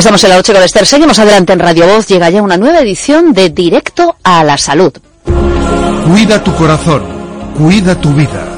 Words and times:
Estamos 0.00 0.24
en 0.24 0.30
la 0.30 0.36
noche 0.36 0.54
con 0.54 0.62
Esther. 0.62 0.86
Seguimos 0.86 1.18
adelante 1.18 1.52
en 1.52 1.58
Radio 1.58 1.86
Voz. 1.86 2.06
Llega 2.06 2.30
ya 2.30 2.40
una 2.40 2.56
nueva 2.56 2.80
edición 2.80 3.34
de 3.34 3.50
Directo 3.50 4.16
a 4.22 4.42
la 4.42 4.56
Salud. 4.56 4.94
Cuida 6.06 6.42
tu 6.42 6.54
corazón. 6.54 7.02
Cuida 7.54 8.00
tu 8.00 8.14
vida. 8.14 8.48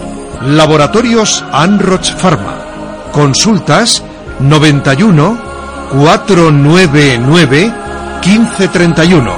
Laboratorios 0.46 1.44
Anroch 1.50 2.14
Pharma. 2.14 3.10
Consultas 3.10 4.04
91 4.38 5.42
499 5.90 7.74
1531. 8.24 9.36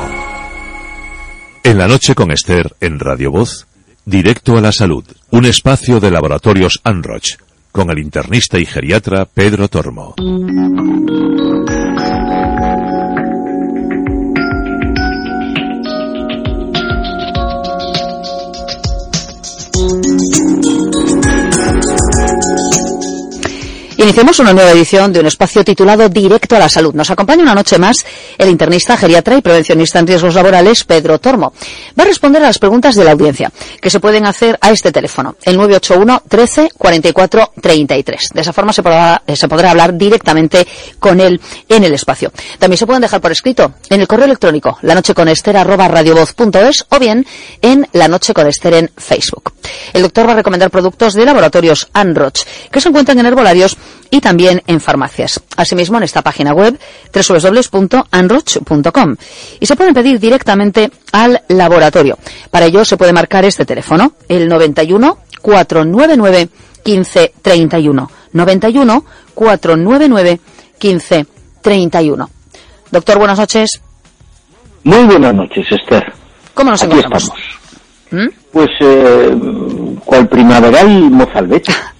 En 1.62 1.78
la 1.78 1.88
noche 1.88 2.14
con 2.14 2.32
Esther 2.32 2.76
en 2.82 3.00
Radio 3.00 3.30
Voz, 3.30 3.66
Directo 4.04 4.58
a 4.58 4.60
la 4.60 4.72
Salud, 4.72 5.04
un 5.30 5.46
espacio 5.46 6.00
de 6.00 6.10
Laboratorios 6.10 6.82
Anroch, 6.84 7.38
con 7.72 7.88
el 7.88 7.98
internista 7.98 8.58
y 8.58 8.66
geriatra 8.66 9.24
Pedro 9.24 9.68
Tormo. 9.68 10.16
Iniciamos 24.14 24.38
una 24.38 24.52
nueva 24.52 24.70
edición 24.70 25.12
de 25.12 25.18
un 25.18 25.26
espacio 25.26 25.64
titulado 25.64 26.08
Directo 26.08 26.54
a 26.54 26.60
la 26.60 26.68
Salud. 26.68 26.94
Nos 26.94 27.10
acompaña 27.10 27.42
una 27.42 27.52
noche 27.52 27.78
más 27.78 27.96
el 28.38 28.48
internista, 28.48 28.96
geriatra 28.96 29.36
y 29.36 29.42
prevencionista 29.42 29.98
en 29.98 30.06
riesgos 30.06 30.36
laborales, 30.36 30.84
Pedro 30.84 31.18
Tormo. 31.18 31.52
Va 31.98 32.04
a 32.04 32.06
responder 32.06 32.40
a 32.40 32.46
las 32.46 32.60
preguntas 32.60 32.94
de 32.94 33.02
la 33.02 33.10
audiencia, 33.10 33.50
que 33.80 33.90
se 33.90 33.98
pueden 33.98 34.24
hacer 34.24 34.56
a 34.60 34.70
este 34.70 34.92
teléfono, 34.92 35.34
el 35.42 35.56
981 35.56 36.22
13 36.28 36.70
44 36.78 37.54
33. 37.60 38.28
De 38.34 38.40
esa 38.40 38.52
forma 38.52 38.72
se 38.72 38.84
podrá, 38.84 39.20
eh, 39.26 39.34
se 39.34 39.48
podrá 39.48 39.72
hablar 39.72 39.98
directamente 39.98 40.64
con 41.00 41.18
él 41.18 41.40
en 41.68 41.82
el 41.82 41.92
espacio. 41.92 42.30
También 42.60 42.78
se 42.78 42.86
pueden 42.86 43.02
dejar 43.02 43.20
por 43.20 43.32
escrito 43.32 43.74
en 43.90 44.00
el 44.00 44.06
correo 44.06 44.26
electrónico, 44.26 44.78
la 44.82 44.94
noche 44.94 45.12
con 45.12 45.26
o 45.26 46.98
bien 47.00 47.26
en 47.62 47.88
la 47.92 48.06
noche 48.06 48.32
con 48.32 48.46
Esther 48.46 48.74
en 48.74 48.92
Facebook. 48.96 49.54
El 49.92 50.02
doctor 50.02 50.28
va 50.28 50.34
a 50.34 50.36
recomendar 50.36 50.70
productos 50.70 51.14
de 51.14 51.24
laboratorios 51.24 51.88
Anroch, 51.92 52.44
que 52.70 52.80
se 52.80 52.90
encuentran 52.90 53.18
en 53.18 53.26
herbolarios 53.26 53.76
y 54.14 54.20
también 54.20 54.62
en 54.68 54.80
farmacias. 54.80 55.40
Asimismo, 55.56 55.96
en 55.96 56.04
esta 56.04 56.22
página 56.22 56.52
web 56.52 56.78
www.anroch.com 57.12 59.16
y 59.58 59.66
se 59.66 59.74
pueden 59.74 59.92
pedir 59.92 60.20
directamente 60.20 60.88
al 61.10 61.42
laboratorio. 61.48 62.16
Para 62.48 62.66
ello 62.66 62.84
se 62.84 62.96
puede 62.96 63.12
marcar 63.12 63.44
este 63.44 63.64
teléfono, 63.64 64.12
el 64.28 64.48
91 64.48 65.18
499 65.42 66.48
1531. 66.86 68.10
91 68.32 69.04
499 69.34 70.40
1531. 70.80 72.30
Doctor, 72.92 73.18
buenas 73.18 73.38
noches. 73.40 73.80
Muy 74.84 75.06
buenas 75.06 75.34
noches, 75.34 75.66
Esther. 75.72 76.12
¿Cómo 76.54 76.70
nos 76.70 76.84
Aquí 76.84 76.92
encontramos? 76.92 77.24
estamos. 77.24 78.32
Pues, 78.52 78.70
eh, 78.78 79.36
cual 80.04 80.28
primaveral 80.28 81.10
mozalbete. 81.10 81.74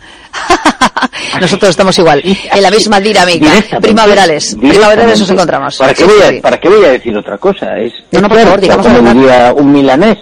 Nosotros 1.41 1.71
estamos 1.71 1.99
igual, 1.99 2.23
en 2.25 2.63
la 2.63 2.71
misma 2.71 3.01
dinámica. 3.01 3.81
Primaverales. 3.81 4.57
Primaverales 4.59 5.21
nos 5.21 5.31
encontramos. 5.31 5.77
¿Para 5.77 5.95
qué, 5.95 6.05
voy 6.05 6.23
a. 6.23 6.43
¿Para 6.43 6.61
qué 6.61 6.69
voy 6.69 6.85
a 6.85 6.91
decir 6.91 7.17
otra 7.17 7.39
cosa? 7.39 7.77
Es, 7.79 7.93
No, 8.13 8.21
no, 8.21 8.29
por 8.29 8.39
favor, 8.41 8.61
digamos 8.61 8.87
como 8.87 9.13
diría 9.13 9.53
un 9.55 9.73
milanés. 9.73 10.19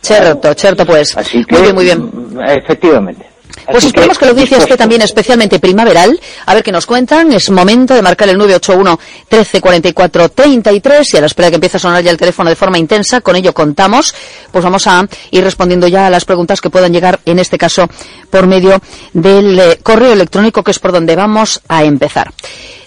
Cierto, 0.00 0.54
cierto 0.54 0.84
pues. 0.86 1.16
Así 1.16 1.44
que, 1.44 1.54
Muy 1.54 1.62
bien, 1.62 1.74
muy 1.74 1.84
bien. 1.84 2.00
mm, 2.00 2.40
Efectivamente. 2.48 3.26
Pues 3.66 3.78
Así 3.78 3.86
esperemos 3.88 4.18
que 4.18 4.24
la 4.26 4.30
audiencia 4.32 4.58
esté 4.58 4.76
también 4.76 5.02
especialmente 5.02 5.58
primaveral. 5.58 6.20
A 6.46 6.54
ver 6.54 6.62
qué 6.62 6.72
nos 6.72 6.86
cuentan. 6.86 7.32
Es 7.32 7.50
momento 7.50 7.94
de 7.94 8.02
marcar 8.02 8.28
el 8.28 8.36
981 8.38 8.98
13 9.28 9.60
44 9.60 10.28
33 10.28 11.14
y 11.14 11.16
a 11.16 11.20
la 11.20 11.26
espera 11.26 11.46
de 11.46 11.52
que 11.52 11.56
empiece 11.56 11.76
a 11.78 11.80
sonar 11.80 12.02
ya 12.02 12.10
el 12.10 12.16
teléfono 12.16 12.50
de 12.50 12.56
forma 12.56 12.78
intensa. 12.78 13.20
Con 13.20 13.36
ello 13.36 13.54
contamos. 13.54 14.14
Pues 14.52 14.64
vamos 14.64 14.86
a 14.86 15.06
ir 15.30 15.42
respondiendo 15.44 15.88
ya 15.88 16.06
a 16.06 16.10
las 16.10 16.24
preguntas 16.24 16.60
que 16.60 16.70
puedan 16.70 16.92
llegar, 16.92 17.20
en 17.24 17.38
este 17.38 17.58
caso, 17.58 17.88
por 18.30 18.46
medio 18.46 18.80
del 19.12 19.58
eh, 19.58 19.78
correo 19.82 20.12
electrónico, 20.12 20.62
que 20.62 20.70
es 20.70 20.78
por 20.78 20.92
donde 20.92 21.16
vamos 21.16 21.60
a 21.68 21.84
empezar. 21.84 22.32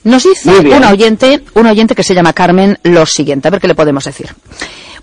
Nos 0.04 0.24
dice 0.24 0.50
una 0.50 0.92
oyente, 0.92 1.44
una 1.54 1.72
oyente 1.72 1.96
que 1.96 2.04
se 2.04 2.14
llama 2.14 2.34
Carmen, 2.34 2.78
lo 2.84 3.06
siguiente. 3.06 3.48
A 3.48 3.52
ver 3.52 3.62
qué 3.62 3.68
le 3.68 3.76
podemos 3.76 4.04
decir. 4.04 4.34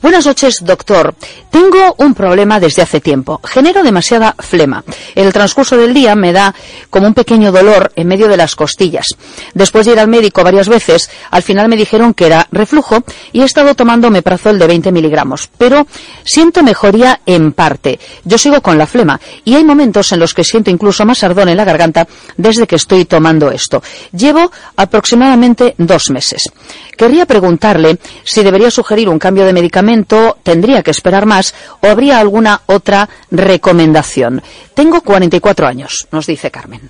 Buenas 0.05 0.27
noches, 0.27 0.59
doctor. 0.61 1.15
Tengo 1.49 1.95
un 1.97 2.13
problema 2.13 2.61
desde 2.61 2.83
hace 2.83 3.01
tiempo. 3.01 3.41
Genero 3.43 3.83
demasiada 3.83 4.35
flema. 4.39 4.85
En 5.15 5.25
el 5.25 5.33
transcurso 5.33 5.79
del 5.79 5.95
día 5.95 6.15
me 6.15 6.31
da 6.31 6.55
como 6.91 7.07
un 7.07 7.15
pequeño 7.15 7.51
dolor 7.51 7.91
en 7.97 8.09
medio 8.09 8.29
de 8.29 8.37
las 8.37 8.55
costillas. 8.55 9.07
Después 9.55 9.87
de 9.87 9.93
ir 9.93 9.99
al 9.99 10.09
médico 10.09 10.45
varias 10.45 10.69
veces, 10.69 11.09
al 11.31 11.43
final 11.43 11.71
me 11.71 11.77
dijeron 11.77 12.13
que 12.13 12.27
era 12.27 12.47
reflujo 12.53 13.03
y 13.33 13.41
he 13.41 13.45
estado 13.45 13.75
tomando 13.75 14.11
meprazol 14.11 14.59
de 14.59 14.67
20 14.67 14.93
miligramos. 14.93 15.49
Pero 15.57 15.87
siento 16.23 16.63
mejoría 16.63 17.21
en 17.25 17.53
parte. 17.53 17.99
Yo 18.25 18.37
sigo 18.37 18.61
con 18.61 18.77
la 18.77 18.87
flema 18.87 19.19
y 19.43 19.55
hay 19.55 19.65
momentos 19.65 20.13
en 20.13 20.21
los 20.21 20.35
que 20.35 20.45
siento 20.45 20.71
incluso 20.71 21.07
más 21.07 21.25
ardor 21.25 21.49
en 21.49 21.57
la 21.57 21.65
garganta 21.65 22.07
desde 22.37 22.67
que 22.67 22.77
estoy 22.77 23.07
tomando 23.07 23.51
esto. 23.51 23.83
Llevo 24.13 24.53
aproximadamente 24.85 25.75
dos 25.79 26.11
meses. 26.11 26.51
Querría 26.97 27.27
preguntarle 27.27 27.99
si 28.25 28.43
debería 28.43 28.71
sugerir 28.71 29.09
un 29.09 29.19
cambio 29.19 29.45
de 29.45 29.53
medicamento, 29.53 30.39
tendría 30.43 30.83
que 30.83 30.91
esperar 30.93 31.27
más 31.27 31.55
o 31.83 31.89
habría 31.89 32.19
alguna 32.21 32.61
otra 32.67 33.09
recomendación. 33.31 34.41
Tengo 34.75 35.01
44 35.01 35.67
años, 35.67 36.07
nos 36.13 36.27
dice 36.27 36.51
Carmen. 36.51 36.83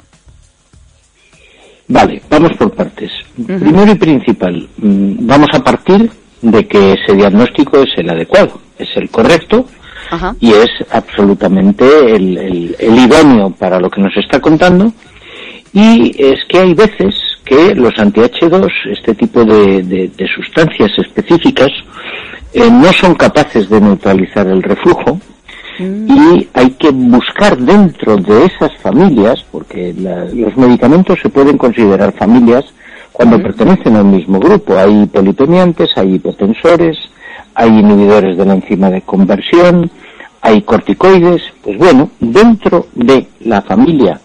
Vale, 1.87 2.23
vamos 2.31 2.53
por 2.59 2.73
partes. 2.75 3.11
Primero 3.47 3.93
y 3.93 3.95
principal, 3.97 4.69
mm, 4.79 5.27
vamos 5.27 5.49
a 5.53 5.59
partir 5.61 6.11
de 6.41 6.67
que 6.67 6.93
ese 6.93 7.15
diagnóstico 7.15 7.79
es 7.83 7.91
el 7.97 8.09
adecuado, 8.09 8.61
es 8.79 8.89
el 8.97 9.11
correcto 9.11 9.67
y 10.41 10.53
es 10.53 10.69
absolutamente 10.91 11.85
el, 12.15 12.37
el- 12.39 12.77
el 12.79 12.99
idóneo 12.99 13.51
para 13.51 13.79
lo 13.81 13.91
que 13.91 14.01
nos 14.01 14.17
está 14.17 14.41
contando. 14.41 14.93
Y 15.73 16.15
es 16.23 16.41
que 16.49 16.59
hay 16.59 16.73
veces 16.75 17.15
que 17.45 17.75
los 17.75 17.93
anti-H2, 17.99 18.69
este 18.91 19.15
tipo 19.15 19.45
de, 19.45 19.83
de- 19.83 20.11
de 20.17 20.29
sustancias 20.29 20.91
específicas, 20.99 21.69
eh, 22.53 22.71
no 22.71 22.93
son 22.93 23.15
capaces 23.15 23.69
de 23.69 23.81
neutralizar 23.81 24.47
el 24.47 24.63
reflujo 24.63 25.21
y 25.79 26.49
hay 26.55 26.71
que 26.79 26.91
buscar 26.91 27.57
dentro 27.59 28.17
de 28.17 28.45
esas 28.47 28.77
familias, 28.79 29.45
porque 29.51 29.93
la- 29.99 30.25
los 30.27 30.57
medicamentos 30.57 31.19
se 31.21 31.29
pueden 31.29 31.59
considerar 31.59 32.13
familias 32.13 32.65
cuando 33.13 33.43
pertenecen 33.43 33.97
al 33.97 34.05
mismo 34.05 34.39
grupo. 34.39 34.77
Hay 34.79 35.07
polipemiantes, 35.07 35.89
hay 35.97 36.15
hipotensores, 36.15 36.97
hay 37.55 37.69
inhibidores 37.71 38.37
de 38.37 38.45
la 38.47 38.55
enzima 38.55 38.89
de 38.91 39.03
conversión, 39.03 39.91
hay 40.41 40.63
corticoides. 40.63 41.43
Pues 41.63 41.77
bueno, 41.77 42.11
dentro 42.21 42.87
de 42.95 43.27
la 43.41 43.61
familia 43.63 44.21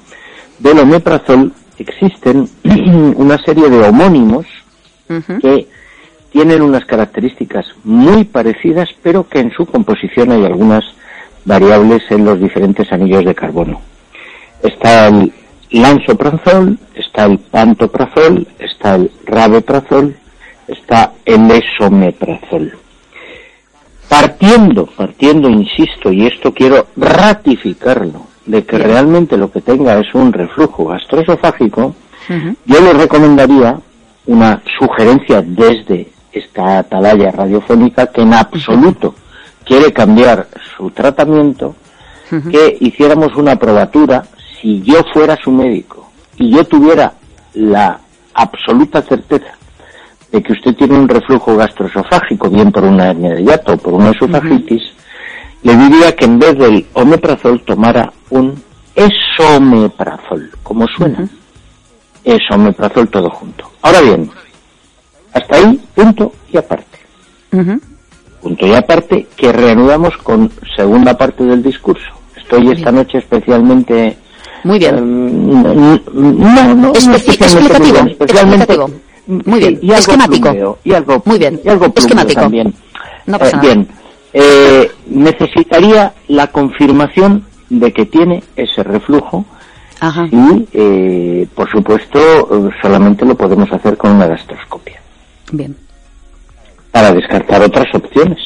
del 0.60 0.80
omeprazol 0.80 1.52
existen 1.80 2.50
una 3.16 3.38
serie 3.44 3.70
de 3.70 3.80
homónimos 3.80 4.46
que 5.42 5.68
tienen 6.32 6.62
unas 6.62 6.86
características 6.86 7.66
muy 7.84 8.24
parecidas, 8.24 8.90
pero 9.02 9.28
que 9.28 9.40
en 9.40 9.52
su 9.52 9.66
composición 9.66 10.32
hay 10.32 10.46
algunas 10.46 10.84
variables 11.46 12.04
en 12.12 12.26
los 12.26 12.40
diferentes 12.40 12.92
anillos 12.92 13.26
de 13.26 13.34
carbono. 13.34 13.82
Está 14.62 15.08
el 15.08 15.34
lansoprazol, 15.72 16.78
está 16.96 17.26
el 17.26 17.40
pantoprazol, 17.40 18.48
está 18.60 18.96
el 18.96 19.12
rabeprazol, 19.26 20.16
está 20.68 21.14
el 21.26 21.50
esomeprazol. 21.50 22.78
Partiendo, 24.08 24.86
partiendo, 24.88 25.50
insisto, 25.50 26.12
y 26.12 26.28
esto 26.28 26.54
quiero 26.54 26.88
ratificarlo, 26.96 28.28
de 28.50 28.66
que 28.66 28.80
realmente 28.80 29.38
lo 29.38 29.52
que 29.52 29.62
tenga 29.62 30.00
es 30.00 30.14
un 30.16 30.34
reflujo 30.34 30.86
gastroesofágico, 30.86 31.94
yo 32.66 32.82
le 32.82 32.94
recomendaría 32.94 33.80
una 34.26 34.62
sugerencia 34.80 35.44
desde 35.44 36.10
esta 36.32 36.80
atalaya 36.80 37.32
radiofónica 37.32 38.08
que 38.08 38.22
en 38.22 38.34
absoluto 38.34 39.14
quiere 39.64 39.94
cambiar 39.94 40.48
su 40.76 40.90
tratamiento, 40.90 41.76
que 42.52 42.76
hiciéramos 42.80 43.36
una 43.36 43.56
probatura, 43.56 44.24
si 44.60 44.82
yo 44.82 45.04
fuera 45.14 45.38
su 45.44 45.52
médico 45.52 46.10
y 46.38 46.50
yo 46.50 46.64
tuviera 46.64 47.14
la 47.54 48.00
absoluta 48.34 49.04
certeza 49.04 49.54
de 50.32 50.42
que 50.42 50.54
usted 50.54 50.76
tiene 50.76 50.98
un 50.98 51.08
reflujo 51.08 51.56
gastroesofágico, 51.56 52.50
bien 52.50 52.72
por 52.72 52.84
una 52.84 53.12
hernia 53.12 53.36
de 53.36 53.44
hiato 53.44 53.74
o 53.74 53.78
por 53.78 53.94
una 53.94 54.10
esofagitis, 54.10 54.82
le 55.64 55.76
diría 55.76 56.16
que 56.16 56.26
en 56.26 56.40
vez 56.40 56.58
del 56.58 56.86
omeprazol 56.94 57.62
tomara 57.62 58.12
un 58.30 58.62
esomeprazol, 58.96 60.50
como 60.64 60.86
suena. 60.88 61.28
Esomeprazol 62.24 63.08
todo 63.10 63.30
junto. 63.30 63.70
Ahora 63.82 64.02
bien, 64.02 64.30
hasta 65.34 65.56
ahí, 65.58 65.80
punto 65.96 66.34
y 66.52 66.58
aparte. 66.58 67.00
Ujú. 67.52 67.80
Punto 68.42 68.68
y 68.68 68.74
aparte 68.74 69.28
que 69.36 69.52
reanudamos 69.52 70.16
con 70.18 70.52
segunda 70.76 71.18
parte 71.18 71.44
del 71.44 71.62
discurso. 71.64 72.06
Estoy 72.36 72.72
esta 72.72 72.92
noche 72.92 73.18
especialmente... 73.20 74.18
Muy 74.64 74.78
bien. 74.80 74.96
eh, 74.98 75.02
no, 75.02 75.74
no, 76.14 76.76
no 76.76 76.92
explicativo, 76.94 77.62
bien, 77.94 78.08
especialmente 78.10 78.74
explicativo. 78.74 78.90
Muy 79.28 79.60
bien, 79.60 79.80
y 79.82 79.92
algo 79.92 80.00
esquemático. 80.00 80.50
plumeo, 80.50 80.78
y 80.84 80.94
algo, 80.94 81.22
Muy 81.26 81.38
bien, 81.38 81.62
y 81.64 81.70
algo 81.70 81.86
esquemático. 81.96 82.42
también. 82.42 82.74
No 83.26 83.38
pasa 83.40 83.58
Eh. 83.58 83.60
Bien, 83.62 83.88
eh, 84.34 84.92
necesitaría 85.08 86.14
la 86.28 86.48
confirmación 86.48 87.46
de 87.70 87.92
que 87.94 88.06
tiene 88.06 88.44
ese 88.56 88.84
reflujo 88.84 89.46
Ajá. 90.00 90.28
y, 90.32 90.68
eh, 90.74 91.48
por 91.56 91.70
supuesto, 91.70 92.20
solamente 92.82 93.26
lo 93.26 93.36
podemos 93.36 93.72
hacer 93.72 93.98
con 93.98 94.12
una 94.12 94.28
gastroscopia 94.28 95.00
Bien. 95.52 95.76
para 96.92 97.12
descartar 97.14 97.62
otras 97.62 97.88
opciones. 97.94 98.40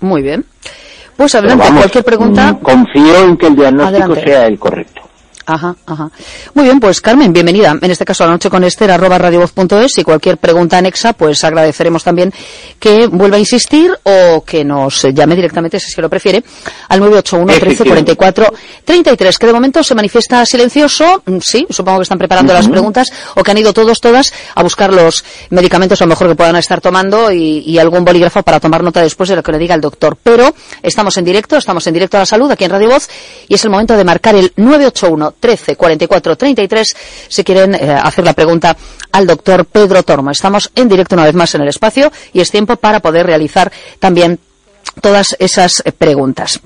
Muy 0.00 0.22
bien. 0.22 0.44
Pues 1.16 1.34
adelante, 1.34 1.64
vamos, 1.64 1.80
cualquier 1.80 2.04
pregunta. 2.04 2.52
mm, 2.52 2.56
Confío 2.62 3.24
en 3.24 3.36
que 3.36 3.46
el 3.48 3.56
diagnóstico 3.56 4.04
Adelante. 4.04 4.24
sea 4.30 4.46
el 4.46 4.58
correcto. 4.58 5.02
Ajá, 5.46 5.74
ajá. 5.86 6.10
Muy 6.54 6.64
bien, 6.64 6.78
pues 6.80 7.00
Carmen, 7.00 7.32
bienvenida. 7.32 7.76
En 7.80 7.90
este 7.90 8.04
caso 8.04 8.22
a 8.24 8.26
la 8.26 8.32
noche 8.34 8.48
con 8.48 8.62
Esther, 8.64 8.90
arroba 8.92 9.18
radiovoz.es 9.18 9.98
y 9.98 10.04
cualquier 10.04 10.38
pregunta 10.38 10.78
anexa, 10.78 11.12
pues 11.14 11.42
agradeceremos 11.44 12.04
también 12.04 12.32
que 12.78 13.06
vuelva 13.08 13.36
a 13.36 13.40
insistir 13.40 13.90
o 14.04 14.44
que 14.44 14.64
nos 14.64 15.02
llame 15.12 15.34
directamente, 15.34 15.80
si 15.80 15.88
es 15.88 15.94
que 15.94 16.02
lo 16.02 16.08
prefiere, 16.08 16.44
al 16.88 17.00
981 17.00 17.58
13 17.58 17.84
44 17.84 18.46
33, 18.84 19.38
que 19.38 19.46
de 19.46 19.52
momento 19.52 19.82
se 19.82 19.94
manifiesta 19.94 20.46
silencioso. 20.46 21.22
Mm, 21.26 21.38
Sí, 21.40 21.66
supongo 21.68 21.98
que 21.98 22.02
están 22.04 22.18
preparando 22.18 22.52
las 22.54 22.68
preguntas 22.68 23.12
o 23.34 23.42
que 23.42 23.50
han 23.50 23.58
ido 23.58 23.72
todos, 23.72 24.00
todas 24.00 24.32
a 24.54 24.62
buscar 24.62 24.92
los 24.92 25.24
medicamentos 25.50 26.00
a 26.00 26.04
lo 26.04 26.10
mejor 26.10 26.28
que 26.28 26.34
puedan 26.36 26.56
estar 26.56 26.80
tomando 26.80 27.32
y, 27.32 27.58
y 27.66 27.78
algún 27.78 28.04
bolígrafo 28.04 28.42
para 28.42 28.60
tomar 28.60 28.82
nota 28.82 29.02
después 29.02 29.28
de 29.28 29.36
lo 29.36 29.42
que 29.42 29.52
le 29.52 29.58
diga 29.58 29.74
el 29.74 29.80
doctor. 29.80 30.16
Pero 30.22 30.54
estamos 30.82 31.16
en 31.16 31.24
directo, 31.24 31.56
estamos 31.56 31.86
en 31.88 31.94
directo 31.94 32.16
a 32.16 32.20
la 32.20 32.26
salud 32.26 32.50
aquí 32.50 32.64
en 32.64 32.70
Radio 32.70 32.88
Voz 32.90 33.08
y 33.48 33.54
es 33.54 33.64
el 33.64 33.70
momento 33.70 33.96
de 33.96 34.04
marcar 34.04 34.34
el 34.36 34.52
981 34.56 35.31
13 35.38 35.76
44 35.76 36.36
33 36.36 36.88
si 37.28 37.44
quieren 37.44 37.74
eh, 37.74 37.92
hacer 38.02 38.24
la 38.24 38.32
pregunta 38.32 38.76
al 39.12 39.26
doctor 39.26 39.64
Pedro 39.66 40.02
Tormo. 40.02 40.30
Estamos 40.30 40.70
en 40.74 40.88
directo 40.88 41.14
una 41.14 41.24
vez 41.24 41.34
más 41.34 41.54
en 41.54 41.62
el 41.62 41.68
espacio 41.68 42.10
y 42.32 42.40
es 42.40 42.50
tiempo 42.50 42.76
para 42.76 43.00
poder 43.00 43.26
realizar 43.26 43.70
también 43.98 44.38
todas 45.00 45.34
esas 45.38 45.82
eh, 45.84 45.92
preguntas. 45.92 46.60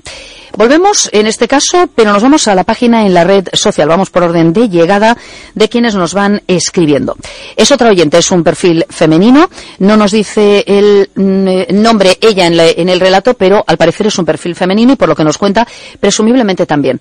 Volvemos 0.55 1.09
en 1.13 1.27
este 1.27 1.47
caso, 1.47 1.87
pero 1.93 2.11
nos 2.11 2.23
vamos 2.23 2.47
a 2.47 2.55
la 2.55 2.63
página 2.63 3.05
en 3.05 3.13
la 3.13 3.23
red 3.23 3.47
social. 3.53 3.87
Vamos 3.87 4.09
por 4.09 4.23
orden 4.23 4.53
de 4.53 4.67
llegada 4.69 5.15
de 5.53 5.69
quienes 5.69 5.93
nos 5.93 6.13
van 6.15 6.41
escribiendo. 6.47 7.15
Es 7.55 7.71
otra 7.71 7.89
oyente, 7.89 8.17
es 8.17 8.31
un 8.31 8.43
perfil 8.43 8.83
femenino. 8.89 9.49
No 9.79 9.97
nos 9.97 10.11
dice 10.11 10.63
el 10.65 11.09
mm, 11.13 11.47
eh, 11.47 11.67
nombre 11.73 12.17
ella 12.21 12.47
en, 12.47 12.57
la- 12.57 12.69
en 12.69 12.89
el 12.89 12.99
relato, 12.99 13.35
pero 13.35 13.63
al 13.67 13.77
parecer 13.77 14.07
es 14.07 14.17
un 14.17 14.25
perfil 14.25 14.55
femenino 14.55 14.93
y 14.93 14.95
por 14.95 15.09
lo 15.09 15.15
que 15.15 15.23
nos 15.23 15.37
cuenta, 15.37 15.67
presumiblemente 15.99 16.65
también. 16.65 16.99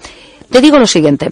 Te 0.50 0.60
digo 0.60 0.78
lo 0.78 0.86
siguiente. 0.86 1.30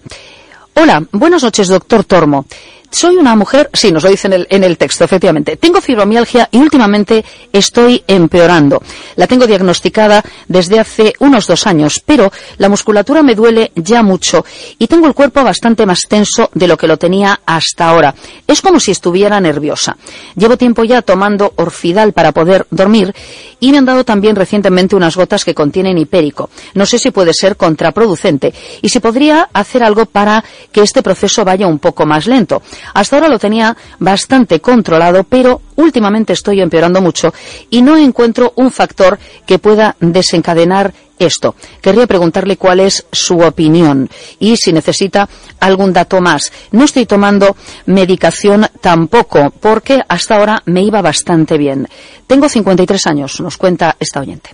Hola, 0.73 1.03
buenas 1.11 1.43
noches, 1.43 1.67
doctor 1.67 2.03
Tormo. 2.03 2.45
Soy 2.95 3.17
una 3.17 3.35
mujer, 3.35 3.69
sí, 3.73 3.91
nos 3.91 4.03
lo 4.03 4.09
dice 4.09 4.27
en 4.27 4.33
el, 4.33 4.47
en 4.49 4.63
el 4.63 4.77
texto, 4.77 5.03
efectivamente. 5.03 5.57
Tengo 5.57 5.81
fibromialgia 5.81 6.47
y 6.49 6.59
últimamente 6.59 7.25
estoy 7.51 8.01
empeorando. 8.07 8.81
La 9.17 9.27
tengo 9.27 9.45
diagnosticada 9.45 10.23
desde 10.47 10.79
hace 10.79 11.13
unos 11.19 11.45
dos 11.45 11.67
años, 11.67 12.01
pero 12.05 12.31
la 12.57 12.69
musculatura 12.69 13.21
me 13.21 13.35
duele 13.35 13.73
ya 13.75 14.01
mucho 14.01 14.45
y 14.79 14.87
tengo 14.87 15.07
el 15.07 15.13
cuerpo 15.13 15.43
bastante 15.43 15.85
más 15.85 16.03
tenso 16.07 16.49
de 16.53 16.69
lo 16.69 16.77
que 16.77 16.87
lo 16.87 16.95
tenía 16.95 17.41
hasta 17.45 17.89
ahora. 17.89 18.15
Es 18.47 18.61
como 18.61 18.79
si 18.79 18.91
estuviera 18.91 19.41
nerviosa. 19.41 19.97
Llevo 20.37 20.55
tiempo 20.55 20.85
ya 20.85 21.01
tomando 21.01 21.51
Orfidal 21.57 22.13
para 22.13 22.31
poder 22.31 22.65
dormir 22.71 23.13
y 23.59 23.71
me 23.73 23.77
han 23.77 23.85
dado 23.85 24.05
también 24.05 24.37
recientemente 24.37 24.95
unas 24.95 25.17
gotas 25.17 25.43
que 25.43 25.53
contienen 25.53 25.97
hipérico. 25.97 26.49
No 26.75 26.85
sé 26.85 26.97
si 26.97 27.11
puede 27.11 27.33
ser 27.33 27.57
contraproducente 27.57 28.53
y 28.81 28.87
si 28.87 29.01
podría 29.01 29.49
hacer 29.51 29.83
algo 29.83 30.05
para 30.05 30.45
que 30.71 30.81
este 30.81 31.03
proceso 31.03 31.43
vaya 31.43 31.67
un 31.67 31.79
poco 31.79 32.05
más 32.05 32.25
lento. 32.25 32.61
Hasta 32.93 33.15
ahora 33.15 33.29
lo 33.29 33.39
tenía 33.39 33.75
bastante 33.99 34.59
controlado, 34.61 35.23
pero 35.23 35.61
últimamente 35.75 36.33
estoy 36.33 36.61
empeorando 36.61 37.01
mucho 37.01 37.33
y 37.69 37.81
no 37.81 37.97
encuentro 37.97 38.53
un 38.55 38.71
factor 38.71 39.19
que 39.45 39.59
pueda 39.59 39.95
desencadenar 39.99 40.93
esto. 41.19 41.55
Querría 41.81 42.07
preguntarle 42.07 42.57
cuál 42.57 42.81
es 42.81 43.05
su 43.11 43.39
opinión 43.39 44.09
y 44.39 44.57
si 44.57 44.73
necesita 44.73 45.27
algún 45.59 45.93
dato 45.93 46.21
más. 46.21 46.51
No 46.71 46.83
estoy 46.83 47.05
tomando 47.05 47.55
medicación 47.85 48.67
tampoco, 48.81 49.51
porque 49.59 50.01
hasta 50.07 50.35
ahora 50.35 50.61
me 50.65 50.81
iba 50.81 51.01
bastante 51.01 51.57
bien. 51.57 51.87
Tengo 52.27 52.49
53 52.49 53.07
años, 53.07 53.39
nos 53.39 53.57
cuenta 53.57 53.95
esta 53.99 54.19
oyente. 54.19 54.51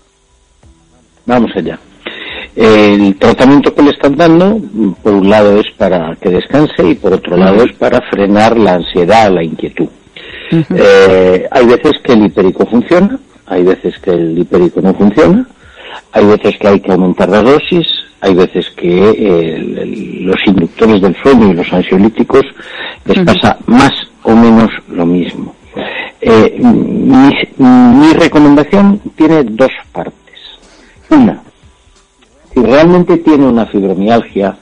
Vamos 1.26 1.52
allá. 1.56 1.80
El 2.56 3.16
tratamiento 3.18 3.74
que 3.74 3.82
le 3.84 3.92
están 3.92 4.16
dando, 4.18 4.60
por 5.02 5.14
un 5.14 5.30
lado 5.30 5.60
es 5.60 5.68
para 5.78 6.16
que 6.18 6.30
descanse 6.30 6.86
y 6.90 6.96
por 6.96 7.14
otro 7.14 7.38
lado 7.38 7.64
es 7.64 7.72
para 7.78 8.02
frenar 8.10 8.58
la 8.58 8.74
ansiedad, 8.76 9.32
la 9.32 9.44
inquietud. 9.44 9.88
Eh, 10.76 11.48
hay 11.50 11.66
veces 11.66 11.94
que 12.04 12.12
el 12.14 12.26
hipérico 12.26 12.66
funciona, 12.66 13.18
hay 13.48 13.64
veces 13.64 13.98
que 14.00 14.12
el 14.12 14.38
hipérico 14.38 14.82
no 14.82 14.94
funciona, 14.94 15.46
hay 16.12 16.26
veces 16.26 16.58
que 16.60 16.68
hay 16.68 16.80
que 16.82 16.92
aumentar 16.92 17.30
la 17.30 17.42
dosis, 17.42 17.88
hay 18.20 18.36
veces 18.36 18.70
que 18.76 19.00
eh, 19.10 19.56
el- 19.56 19.78
el- 19.78 20.26
los 20.26 20.36
inductores 20.46 21.02
del 21.02 21.16
sueño 21.24 21.52
y 21.52 21.54
los 21.54 21.72
ansiolíticos 21.72 22.44
les 23.06 23.20
pasa 23.26 23.58
más 23.66 23.92
o 24.24 24.36
menos 24.36 24.70
lo 24.90 25.06
mismo. 25.06 25.56
Eh, 26.20 26.60
mi, 26.62 27.32
mi 27.58 28.14
recomendación 28.14 29.00
tiene 29.16 29.44
dos 29.46 29.72
partes. 29.94 30.16
Una, 31.10 31.42
si 32.62 32.68
realmente 32.68 33.18
tiene 33.18 33.48
una 33.48 33.66
fibromialgia 33.66 34.56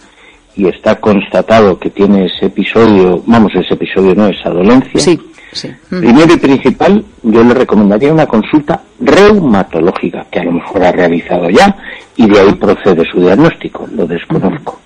y 0.55 0.67
está 0.67 0.95
constatado 0.95 1.77
que 1.77 1.89
tiene 1.89 2.25
ese 2.25 2.47
episodio, 2.47 3.21
vamos, 3.25 3.53
ese 3.55 3.73
episodio 3.73 4.15
no, 4.15 4.27
esa 4.27 4.49
dolencia, 4.49 4.99
Sí, 4.99 5.19
sí. 5.51 5.69
Mm. 5.89 5.99
primero 5.99 6.33
y 6.33 6.37
principal, 6.37 7.03
yo 7.23 7.43
le 7.43 7.53
recomendaría 7.53 8.13
una 8.13 8.25
consulta 8.25 8.81
reumatológica, 8.99 10.25
que 10.31 10.39
a 10.39 10.43
lo 10.43 10.53
mejor 10.53 10.83
ha 10.83 10.91
realizado 10.91 11.49
ya, 11.49 11.75
y 12.15 12.27
de 12.27 12.39
ahí 12.39 12.53
procede 12.53 13.05
su 13.09 13.21
diagnóstico, 13.21 13.87
lo 13.93 14.05
desconozco. 14.05 14.79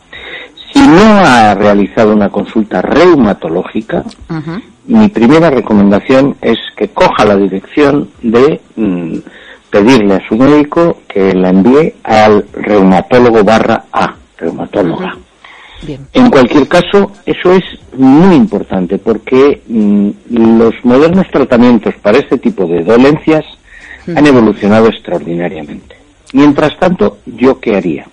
Si 0.74 0.80
no 0.80 1.02
ha 1.02 1.54
realizado 1.54 2.14
una 2.14 2.30
consulta 2.30 2.82
reumatológica, 2.82 4.04
mi 4.86 5.08
primera 5.10 5.50
recomendación 5.50 6.36
es 6.42 6.58
que 6.76 6.90
coja 6.90 7.26
la 7.26 7.38
dirección 7.38 8.10
de 8.22 8.60
mm, 8.76 9.18
pedirle 9.74 10.14
a 10.14 10.28
su 10.30 10.36
médico 10.36 11.00
que 11.08 11.34
la 11.34 11.50
envíe 11.50 11.96
al 12.04 12.46
reumatólogo 12.54 13.44
barra 13.44 13.86
A, 13.92 14.14
reumatóloga. 14.38 15.18
Bien. 15.82 16.08
En 16.14 16.30
cualquier 16.30 16.68
caso, 16.68 17.12
eso 17.26 17.52
es 17.54 17.64
muy 17.98 18.36
importante 18.36 19.00
porque 19.00 19.64
mm, 19.68 20.10
los 20.30 20.76
modernos 20.84 21.26
tratamientos 21.32 21.96
para 22.04 22.20
este 22.20 22.38
tipo 22.38 22.68
de 22.68 22.84
dolencias 22.84 23.44
han 24.16 24.28
evolucionado 24.28 24.90
extraordinariamente. 24.90 25.96
Mientras 26.34 26.78
tanto, 26.78 27.18
¿yo 27.26 27.60
qué 27.60 27.76
haría? 27.76 28.06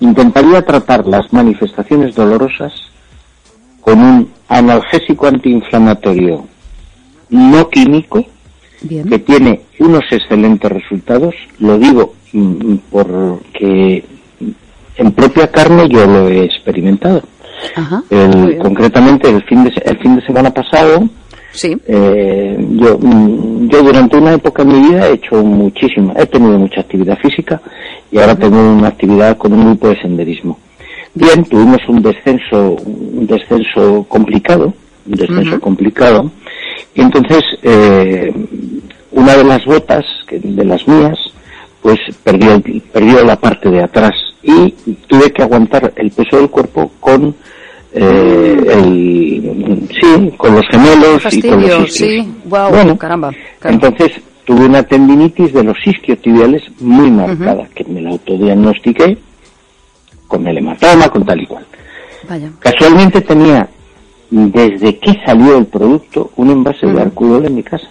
Intentaría 0.00 0.60
tratar 0.60 1.06
las 1.06 1.32
manifestaciones 1.32 2.14
dolorosas 2.14 2.74
con 3.80 4.00
un 4.00 4.30
analgésico 4.48 5.28
antiinflamatorio 5.28 6.46
no 7.30 7.68
químico 7.70 8.26
Bien. 8.84 9.08
que 9.08 9.18
tiene 9.18 9.60
unos 9.80 10.04
excelentes 10.10 10.70
resultados. 10.70 11.34
Lo 11.58 11.78
digo 11.78 12.14
mm, 12.32 12.74
porque 12.90 14.04
en 14.96 15.12
propia 15.12 15.50
carne 15.50 15.88
yo 15.88 16.06
lo 16.06 16.28
he 16.28 16.44
experimentado. 16.44 17.22
Ajá. 17.76 18.02
El- 18.10 18.58
concretamente 18.58 19.28
el 19.30 19.42
fin 19.44 19.64
de 19.64 19.72
el 19.84 19.98
fin 19.98 20.16
de 20.16 20.22
semana 20.26 20.50
pasado 20.50 21.08
Sí. 21.52 21.76
eh, 21.86 22.56
yo 22.72 22.98
mm, 23.00 23.68
yo 23.68 23.82
durante 23.84 24.16
una 24.16 24.34
época 24.34 24.62
en 24.62 24.68
mi 24.68 24.88
vida 24.88 25.08
he 25.08 25.12
hecho 25.14 25.42
muchísima 25.44 26.12
he 26.16 26.26
tenido 26.26 26.58
mucha 26.58 26.80
actividad 26.80 27.16
física 27.18 27.60
y 28.10 28.18
ahora 28.18 28.34
tengo 28.34 28.58
una 28.58 28.88
actividad 28.88 29.36
con 29.36 29.52
un 29.52 29.64
grupo 29.66 29.88
de 29.88 30.00
senderismo 30.00 30.58
bien 31.14 31.44
tuvimos 31.44 31.78
un 31.88 32.02
descenso 32.02 32.72
un 32.84 33.26
descenso 33.28 34.04
complicado 34.08 34.74
un 35.06 35.12
descenso 35.14 35.60
complicado 35.60 36.28
y 36.94 37.00
entonces 37.00 37.42
eh, 37.62 38.32
una 39.12 39.36
de 39.36 39.44
las 39.44 39.64
botas 39.64 40.04
que- 40.26 40.38
de 40.38 40.64
las 40.64 40.86
mías 40.88 41.18
pues 41.82 41.98
perdió 42.22 42.60
perdió 42.92 43.24
la 43.24 43.36
parte 43.36 43.70
de 43.70 43.82
atrás 43.82 44.12
y 44.42 44.70
tuve 45.06 45.30
que 45.32 45.42
aguantar 45.42 45.92
el 45.96 46.10
peso 46.10 46.36
del 46.38 46.48
cuerpo 46.50 46.90
con 47.00 47.34
eh, 47.92 48.56
el 48.68 49.88
sí 50.00 50.32
con 50.36 50.54
los 50.54 50.64
gemelos 50.70 51.22
y 51.32 51.42
con 51.42 51.60
los 51.60 51.70
isquios. 51.70 51.92
sí. 51.94 52.32
Guau, 52.44 52.70
Bueno, 52.70 52.96
caramba. 52.98 53.30
entonces 53.64 54.12
tuve 54.44 54.66
una 54.66 54.82
tendinitis 54.82 55.52
de 55.52 55.62
los 55.64 55.76
isquiotibiales 55.86 56.62
muy 56.80 57.10
marcada 57.10 57.66
que 57.74 57.84
me 57.84 58.00
la 58.02 58.10
autodiagnostiqué 58.10 59.16
con 60.28 60.46
el 60.46 60.58
hematoma 60.58 61.08
con 61.08 61.24
tal 61.24 61.40
y 61.42 61.46
cual 61.46 61.64
Vaya. 62.28 62.50
casualmente 62.58 63.20
tenía 63.20 63.68
desde 64.36 64.98
que 64.98 65.12
salió 65.24 65.58
el 65.58 65.66
producto 65.66 66.30
un 66.36 66.50
envase 66.50 66.86
de 66.86 67.00
arcudol 67.00 67.46
en 67.46 67.54
mi 67.54 67.62
casa 67.62 67.86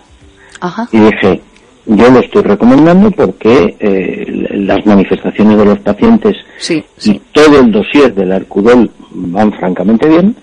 Ajá. 0.60 0.88
y 0.92 0.98
dije, 1.00 1.42
yo 1.86 2.10
lo 2.12 2.20
estoy 2.20 2.42
recomendando 2.44 3.12
porque 3.12 3.76
eh, 3.80 4.26
las 4.56 4.86
manifestaciones 4.86 5.58
de 5.58 5.66
los 5.66 5.80
pacientes 5.80 6.36
Sí, 6.58 6.84
y 7.06 7.20
todo 7.32 7.60
el 7.60 7.72
dossier 7.72 8.14
del 8.14 8.32
Arcudol 8.32 8.90
van 9.12 9.52
francamente 9.54 10.08
bien, 10.08 10.36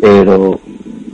pero 0.00 0.58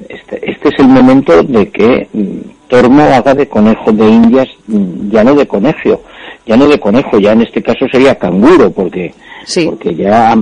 este, 0.09 0.51
este 0.51 0.69
es 0.71 0.75
el 0.79 0.89
momento 0.89 1.43
de 1.43 1.69
que 1.71 2.09
mm, 2.13 2.69
Tormo 2.69 3.03
haga 3.03 3.35
de 3.35 3.49
conejo 3.49 3.93
de 3.93 4.09
Indias, 4.09 4.49
mm, 4.67 5.11
ya 5.11 5.25
no 5.25 5.35
de 5.35 5.47
conejo, 5.47 6.03
ya 6.47 6.57
no 6.57 6.67
de 6.69 6.79
conejo, 6.81 7.19
ya 7.19 7.33
en 7.33 7.43
este 7.43 7.63
caso 7.63 7.87
sería 7.91 8.15
canguro, 8.17 8.71
porque, 8.71 9.13
Sí. 9.45 9.67
porque 9.69 9.95
ya, 9.95 10.35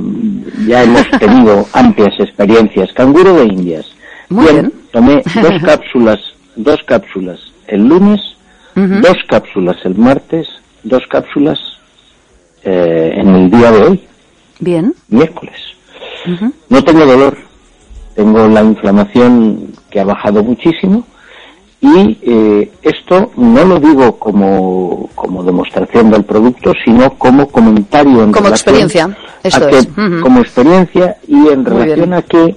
ya 0.66 0.82
hemos 0.82 1.08
tenido 1.18 1.66
amplias 1.72 2.14
experiencias. 2.18 2.92
Canguro 2.92 3.34
de 3.34 3.44
Indias. 3.46 3.86
Muy 4.28 4.52
bien. 4.52 4.72
Tomé 4.92 5.22
dos 5.42 5.62
cápsulas, 5.62 6.18
dos 6.56 6.82
cápsulas 6.84 7.38
el 7.68 7.86
lunes, 7.86 8.20
dos 8.74 9.16
cápsulas 9.28 9.76
el 9.84 9.94
martes, 9.94 10.48
dos 10.82 11.02
cápsulas 11.08 11.58
eh, 12.64 13.12
en 13.14 13.28
el 13.28 13.50
día 13.50 13.70
de 13.70 13.82
hoy, 13.82 14.00
Bien. 14.58 14.94
miércoles. 15.08 15.56
No 16.68 16.82
tengo 16.82 17.06
dolor, 17.06 17.36
tengo 18.16 18.48
la 18.48 18.62
inflamación 18.62 19.72
que 19.90 20.00
ha 20.00 20.04
bajado 20.04 20.42
muchísimo 20.42 21.06
y 21.80 22.18
eh, 22.22 22.72
esto 22.82 23.30
no 23.36 23.64
lo 23.64 23.78
digo 23.78 24.18
como, 24.18 25.08
como 25.14 25.44
demostración 25.44 26.10
del 26.10 26.24
producto, 26.24 26.72
sino 26.84 27.10
como 27.14 27.46
comentario 27.48 28.24
en 28.24 28.32
Como 28.32 28.46
relación 28.46 28.74
experiencia, 28.76 29.04
a 29.44 29.60
que- 29.70 29.78
es. 29.78 29.86
Ujú. 29.86 30.20
Como 30.22 30.40
experiencia 30.40 31.16
y 31.28 31.34
en 31.48 31.62
Muy 31.62 31.70
relación 31.70 31.98
bien. 32.10 32.14
a 32.14 32.22
que 32.22 32.56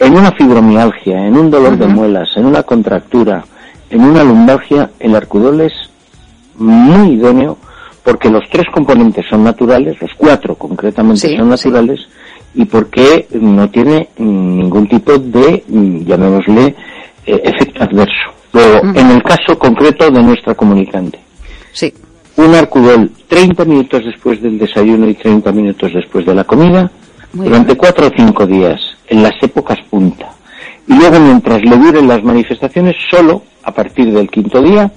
en 0.00 0.16
una 0.16 0.32
fibromialgia, 0.32 1.26
en 1.26 1.36
un 1.36 1.50
dolor 1.50 1.76
de 1.76 1.86
muelas, 1.88 2.28
en 2.36 2.46
una 2.46 2.62
contractura, 2.62 3.44
en 3.90 4.00
una 4.02 4.24
lumbalgia, 4.24 4.90
el 5.00 5.14
arcudol 5.14 5.60
es 5.60 5.72
muy 6.56 7.12
idóneo 7.14 7.58
porque 8.02 8.30
los 8.30 8.48
tres 8.50 8.66
componentes 8.72 9.26
son 9.28 9.44
naturales, 9.44 10.00
los 10.00 10.10
cuatro 10.16 10.54
concretamente 10.54 11.28
Sí, 11.28 11.36
son 11.36 11.50
naturales, 11.50 12.00
y 12.54 12.64
porque 12.64 13.28
no 13.32 13.68
tiene 13.68 14.08
ningún 14.16 14.88
tipo 14.88 15.18
de, 15.18 15.62
mm, 15.68 16.04
llamémosle, 16.06 16.74
efecto 17.36 17.84
adverso. 17.84 18.30
Luego, 18.52 18.80
en 18.94 19.10
el 19.10 19.22
caso 19.22 19.58
concreto 19.58 20.10
de 20.10 20.22
nuestra 20.22 20.54
comunicante, 20.54 21.18
Sí. 21.72 21.92
un 22.36 22.54
arcudol 22.54 23.10
30 23.28 23.64
minutos 23.64 24.04
después 24.04 24.40
del 24.42 24.58
desayuno 24.58 25.08
y 25.08 25.14
30 25.14 25.52
minutos 25.52 25.92
después 25.92 26.24
de 26.24 26.34
la 26.34 26.44
comida, 26.44 26.90
Muy 27.32 27.46
durante 27.46 27.66
bien. 27.74 27.76
cuatro 27.78 28.06
o 28.06 28.10
cinco 28.16 28.46
días, 28.46 28.80
en 29.08 29.22
las 29.22 29.34
épocas 29.42 29.78
punta. 29.90 30.30
Y 30.86 30.94
luego, 30.94 31.20
mientras 31.20 31.60
le 31.62 31.76
duren 31.76 32.08
las 32.08 32.22
manifestaciones, 32.24 32.96
solo 33.10 33.42
a 33.62 33.72
partir 33.72 34.10
del 34.12 34.30
quinto 34.30 34.62
día, 34.62 34.90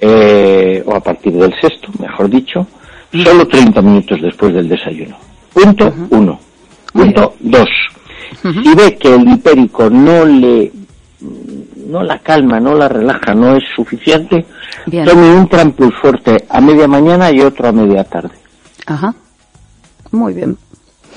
eh, 0.00 0.82
o 0.86 0.94
a 0.94 1.00
partir 1.00 1.32
del 1.34 1.52
sexto, 1.60 1.88
mejor 2.00 2.28
dicho, 2.28 2.66
solo 3.22 3.46
30 3.46 3.80
minutos 3.82 4.20
después 4.20 4.52
del 4.54 4.68
desayuno. 4.68 5.16
Punto 5.52 5.92
uno. 6.10 6.40
Muy 6.94 7.04
Punto 7.06 7.34
dos. 7.40 7.68
Si 8.42 8.74
ve 8.74 8.96
que 8.96 9.14
el 9.14 9.28
hipérico 9.28 9.88
no 9.90 10.24
le 10.24 10.70
no 11.86 12.02
la 12.02 12.18
calma, 12.18 12.60
no 12.60 12.74
la 12.74 12.88
relaja, 12.88 13.34
no 13.34 13.56
es 13.56 13.62
suficiente, 13.74 14.44
Bien. 14.86 15.04
tome 15.04 15.30
un 15.34 15.48
trampus 15.48 15.94
fuerte 16.00 16.44
a 16.48 16.60
media 16.60 16.88
mañana 16.88 17.30
y 17.30 17.40
otro 17.40 17.68
a 17.68 17.72
media 17.72 18.04
tarde. 18.04 18.34
Ajá. 18.86 19.14
Muy 20.10 20.34
bien. 20.34 20.56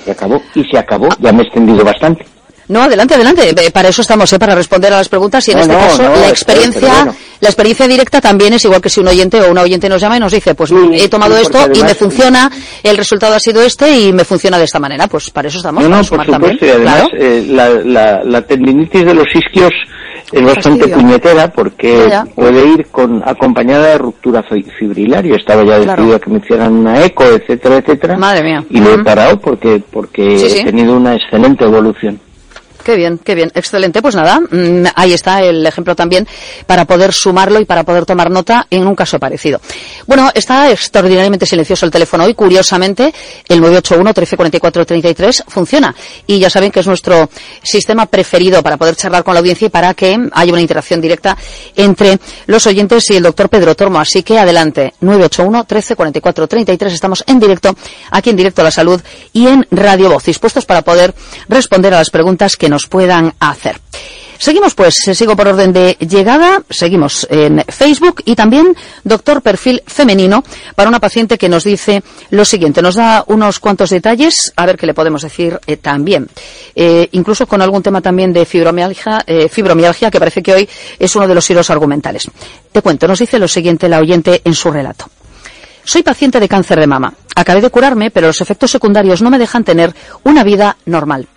Se 0.04 0.12
acabó. 0.12 0.42
Y 0.56 0.64
se 0.64 0.78
acabó. 0.78 1.10
Ya 1.20 1.32
me 1.32 1.40
he 1.40 1.46
extendido 1.46 1.84
bastante. 1.84 2.26
No, 2.70 2.82
adelante, 2.84 3.16
adelante. 3.16 3.50
Eh, 3.50 3.72
Para 3.72 3.90
eso 3.90 4.02
estamos, 4.02 4.32
¿eh? 4.34 4.40
para 4.40 4.54
responder 4.56 4.92
a 4.94 4.98
las 4.98 5.08
preguntas 5.08 5.48
y 5.48 5.52
en 5.52 5.58
No, 5.58 5.62
este 5.64 5.74
no, 5.74 5.80
caso 5.80 6.04
no, 6.04 6.10
la 6.10 6.16
espera, 6.16 6.30
experiencia, 6.30 6.94
bueno. 6.94 7.16
la 7.40 7.48
experiencia 7.48 7.88
directa 7.88 8.20
también 8.22 8.54
es 8.54 8.66
igual 8.66 8.82
que 8.82 8.90
si 8.90 9.00
un 9.00 9.08
oyente 9.08 9.40
o 9.42 9.52
una 9.52 9.62
oyente 9.62 9.88
nos 9.88 10.02
llama 10.02 10.18
y 10.18 10.20
nos 10.20 10.32
dice, 10.34 10.54
pues 10.54 10.70
Sí, 10.70 10.76
he 10.94 11.08
tomado 11.08 11.36
sí, 11.38 11.44
esto 11.44 11.60
y 11.74 11.82
me 11.84 11.96
funciona, 11.96 12.52
el 12.84 12.98
resultado 12.98 13.36
ha 13.36 13.40
sido 13.40 13.62
este 13.62 13.90
y 13.98 14.12
me 14.12 14.26
funciona 14.26 14.58
de 14.58 14.66
esta 14.66 14.80
manera. 14.80 15.08
Pues 15.08 15.30
para 15.30 15.48
eso 15.48 15.58
estamos, 15.60 15.82
No, 15.84 15.90
para 15.90 16.00
por 16.02 16.08
sumar 16.10 16.28
también. 16.28 16.54
supuesto. 16.54 16.66
Y 16.66 16.70
además, 16.70 17.10
Claro. 17.10 17.24
eh, 17.24 17.46
la, 17.48 17.70
la, 17.70 18.24
la 18.26 18.42
tendinitis 18.42 19.06
de 19.06 19.14
los 19.14 19.28
isquios 19.34 19.72
es 20.34 20.44
bastante 20.44 20.80
fastidio. 20.90 20.98
puñetera 20.98 21.48
porque 21.54 22.00
Ya, 22.10 22.10
ya. 22.10 22.26
puede 22.36 22.68
ir 22.68 22.88
con 22.88 23.24
acompañada 23.26 23.88
de 23.92 23.98
ruptura 23.98 24.44
fi- 24.44 24.66
fibrilar. 24.78 25.24
Yo 25.24 25.36
estaba 25.36 25.64
ya 25.64 25.78
Claro. 25.80 26.02
decidido 26.04 26.16
a 26.18 26.20
que 26.20 26.30
me 26.32 26.38
hicieran 26.40 26.74
una 26.74 27.06
eco, 27.06 27.24
etcétera, 27.24 27.78
etcétera. 27.78 28.18
Madre 28.18 28.44
mía. 28.44 28.66
Y 28.70 28.82
lo 28.82 28.94
he 28.94 29.04
parado 29.06 29.40
porque, 29.40 29.82
porque 29.90 30.38
sí. 30.38 30.60
he 30.60 30.64
tenido 30.66 30.98
una 30.98 31.16
excelente 31.16 31.64
evolución. 31.64 32.20
Qué 32.88 32.96
bien, 32.96 33.18
qué 33.18 33.36
bien, 33.36 33.52
excelente. 33.54 34.02
Pues 34.02 34.16
nada, 34.16 34.40
mm, 34.40 34.86
ahí 34.96 35.12
está 35.12 35.42
el 35.42 35.66
ejemplo 35.66 35.94
también 35.94 36.26
para 36.66 36.86
poder 36.86 37.12
sumarlo 37.12 37.60
y 37.60 37.66
para 37.66 37.84
poder 37.84 38.06
tomar 38.06 38.32
nota 38.32 38.66
en 38.70 38.88
un 38.88 38.96
caso 38.96 39.20
parecido. 39.20 39.60
Bueno, 40.06 40.32
está 40.34 40.72
extraordinariamente 40.72 41.46
silencioso 41.46 41.86
el 41.86 41.92
teléfono 41.92 42.24
hoy. 42.24 42.34
Curiosamente, 42.34 43.14
el 43.50 43.60
981 43.60 44.06
1344 44.06 44.86
33 44.86 45.44
funciona. 45.50 45.94
Y 46.28 46.40
ya 46.40 46.50
saben 46.50 46.72
que 46.72 46.80
es 46.80 46.88
nuestro 46.88 47.30
sistema 47.62 48.06
preferido 48.06 48.64
para 48.64 48.78
poder 48.78 48.96
charlar 48.96 49.26
con 49.26 49.34
la 49.34 49.42
audiencia 49.42 49.66
y 49.66 49.70
para 49.70 49.94
que 49.94 50.18
haya 50.32 50.54
una 50.54 50.62
interacción 50.62 51.02
directa 51.02 51.36
entre 51.76 52.18
los 52.46 52.66
oyentes 52.68 53.10
y 53.10 53.18
el 53.18 53.24
doctor 53.24 53.50
Pedro 53.50 53.76
Tormo. 53.76 54.00
Así 54.00 54.24
que 54.24 54.40
adelante, 54.40 54.94
981 55.02 55.58
1344 55.58 56.48
33. 56.48 56.94
Estamos 56.94 57.22
en 57.28 57.38
directo, 57.38 57.76
aquí 58.12 58.30
en 58.30 58.38
directo 58.38 58.62
a 58.62 58.64
la 58.64 58.72
salud 58.72 59.02
y 59.34 59.48
en 59.48 59.68
Radio 59.72 60.10
Voz, 60.10 60.24
dispuestos 60.24 60.66
para 60.66 60.84
poder 60.84 61.14
responder 61.50 61.94
a 61.94 61.98
las 61.98 62.12
preguntas 62.12 62.56
que 62.56 62.70
nos 62.70 62.77
puedan 62.86 63.34
hacer. 63.40 63.82
Seguimos 64.40 64.76
pues, 64.76 65.08
eh, 65.08 65.16
sigo 65.16 65.36
por 65.36 65.48
orden 65.48 65.74
de 65.74 65.98
llegada, 66.00 66.62
seguimos 66.70 67.26
en 67.32 67.64
Facebook 67.68 68.22
y 68.24 68.36
también 68.36 68.76
doctor 69.04 69.42
perfil 69.42 69.82
femenino 69.88 70.44
para 70.76 70.90
una 70.90 71.00
paciente 71.00 71.40
que 71.40 71.50
nos 71.50 71.64
dice 71.64 72.04
lo 72.30 72.46
siguiente, 72.46 72.84
nos 72.84 72.96
da 72.96 73.24
unos 73.28 73.60
cuantos 73.60 73.90
detalles, 73.90 74.54
a 74.56 74.68
ver 74.68 74.78
qué 74.78 74.86
le 74.86 74.94
podemos 74.94 75.24
decir 75.24 75.60
eh, 75.66 75.78
también, 75.78 76.30
Eh, 76.76 77.10
incluso 77.14 77.48
con 77.48 77.64
algún 77.64 77.82
tema 77.82 78.02
también 78.02 78.32
de 78.32 78.46
fibromialgia, 78.46 79.26
fibromialgia 79.50 80.12
que 80.12 80.20
parece 80.20 80.44
que 80.44 80.54
hoy 80.54 80.70
es 81.00 81.16
uno 81.16 81.28
de 81.28 81.34
los 81.34 81.50
hilos 81.50 81.72
argumentales. 81.72 82.30
Te 82.72 82.84
cuento, 82.84 83.08
nos 83.08 83.18
dice 83.18 83.40
lo 83.40 83.48
siguiente 83.48 83.90
la 83.90 84.00
oyente 84.00 84.42
en 84.44 84.54
su 84.54 84.70
relato. 84.72 85.10
Soy 85.84 86.04
paciente 86.04 86.40
de 86.40 86.48
cáncer 86.48 86.80
de 86.80 86.86
mama. 86.86 87.14
Acabé 87.36 87.62
de 87.62 87.70
curarme, 87.70 88.12
pero 88.12 88.28
los 88.28 88.42
efectos 88.42 88.70
secundarios 88.70 89.22
no 89.22 89.32
me 89.32 89.40
dejan 89.40 89.64
tener 89.64 89.96
una 90.24 90.44
vida 90.44 90.78
normal. 90.86 91.28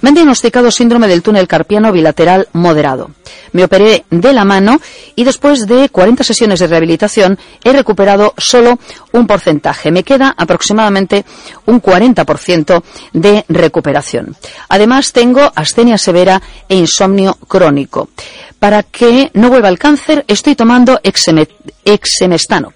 Me 0.00 0.10
han 0.10 0.14
diagnosticado 0.14 0.70
síndrome 0.70 1.08
del 1.08 1.22
túnel 1.22 1.48
carpiano 1.48 1.92
bilateral 1.92 2.48
moderado. 2.52 3.10
Me 3.52 3.64
operé 3.64 4.04
de 4.10 4.32
la 4.32 4.44
mano 4.44 4.80
y 5.14 5.24
después 5.24 5.66
de 5.66 5.88
40 5.88 6.22
sesiones 6.24 6.58
de 6.60 6.66
rehabilitación 6.66 7.38
he 7.64 7.72
recuperado 7.72 8.34
solo 8.36 8.78
un 9.12 9.26
porcentaje. 9.26 9.90
Me 9.90 10.02
queda 10.02 10.34
aproximadamente 10.36 11.24
un 11.64 11.80
40% 11.80 12.82
de 13.12 13.44
recuperación. 13.48 14.36
Además 14.68 15.12
tengo 15.12 15.50
astenia 15.54 15.96
severa 15.98 16.42
e 16.68 16.76
insomnio 16.76 17.34
crónico. 17.48 18.10
Para 18.58 18.82
que 18.82 19.30
no 19.34 19.48
vuelva 19.48 19.68
el 19.68 19.78
cáncer 19.78 20.24
estoy 20.28 20.54
tomando 20.56 21.00
exeme- 21.02 21.48
exemestano. 21.84 22.72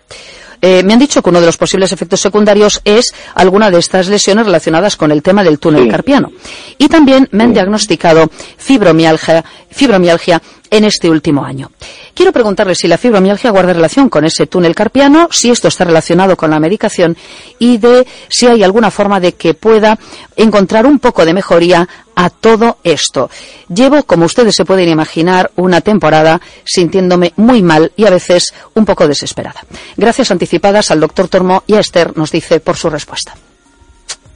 Eh, 0.62 0.82
me 0.82 0.92
han 0.92 0.98
dicho 0.98 1.22
que 1.22 1.30
uno 1.30 1.40
de 1.40 1.46
los 1.46 1.56
posibles 1.56 1.90
efectos 1.92 2.20
secundarios 2.20 2.80
es 2.84 3.14
alguna 3.34 3.70
de 3.70 3.78
estas 3.78 4.08
lesiones 4.08 4.44
relacionadas 4.46 4.96
con 4.96 5.10
el 5.10 5.22
tema 5.22 5.42
del 5.42 5.58
túnel 5.58 5.84
Sí. 5.84 5.88
carpiano. 5.88 6.30
Y 6.78 6.88
también 6.88 7.28
me 7.32 7.44
han 7.44 7.52
diagnosticado 7.54 8.30
fibromialgia, 8.58 9.44
fibromialgia 9.70 10.40
en 10.70 10.84
este 10.84 11.10
último 11.10 11.44
año. 11.44 11.70
Quiero 12.14 12.32
preguntarle 12.32 12.74
si 12.74 12.88
la 12.88 12.98
fibromialgia 12.98 13.50
guarda 13.50 13.72
relación 13.72 14.08
con 14.08 14.24
ese 14.24 14.46
túnel 14.46 14.74
carpiano, 14.74 15.28
si 15.30 15.50
esto 15.50 15.68
está 15.68 15.84
relacionado 15.84 16.36
con 16.36 16.50
la 16.50 16.60
medicación 16.60 17.16
y 17.58 17.78
de 17.78 18.06
si 18.28 18.46
hay 18.46 18.62
alguna 18.62 18.90
forma 18.90 19.20
de 19.20 19.32
que 19.32 19.54
pueda 19.54 19.98
encontrar 20.36 20.86
un 20.86 20.98
poco 20.98 21.24
de 21.24 21.34
mejoría 21.34 21.88
a 22.14 22.30
todo 22.30 22.78
esto. 22.84 23.30
Llevo, 23.68 24.02
como 24.04 24.26
ustedes 24.26 24.54
se 24.54 24.64
pueden 24.64 24.88
imaginar, 24.88 25.50
una 25.56 25.80
temporada 25.80 26.40
sintiéndome 26.64 27.32
muy 27.36 27.62
mal 27.62 27.92
y 27.96 28.06
a 28.06 28.10
veces 28.10 28.52
un 28.74 28.84
poco 28.84 29.08
desesperada. 29.08 29.64
Gracias 29.96 30.30
anticipadas 30.30 30.90
al 30.90 31.00
doctor 31.00 31.28
Tormo 31.28 31.64
y 31.66 31.74
a 31.74 31.80
Esther, 31.80 32.16
nos 32.16 32.30
dice, 32.30 32.60
por 32.60 32.76
su 32.76 32.90
respuesta. 32.90 33.34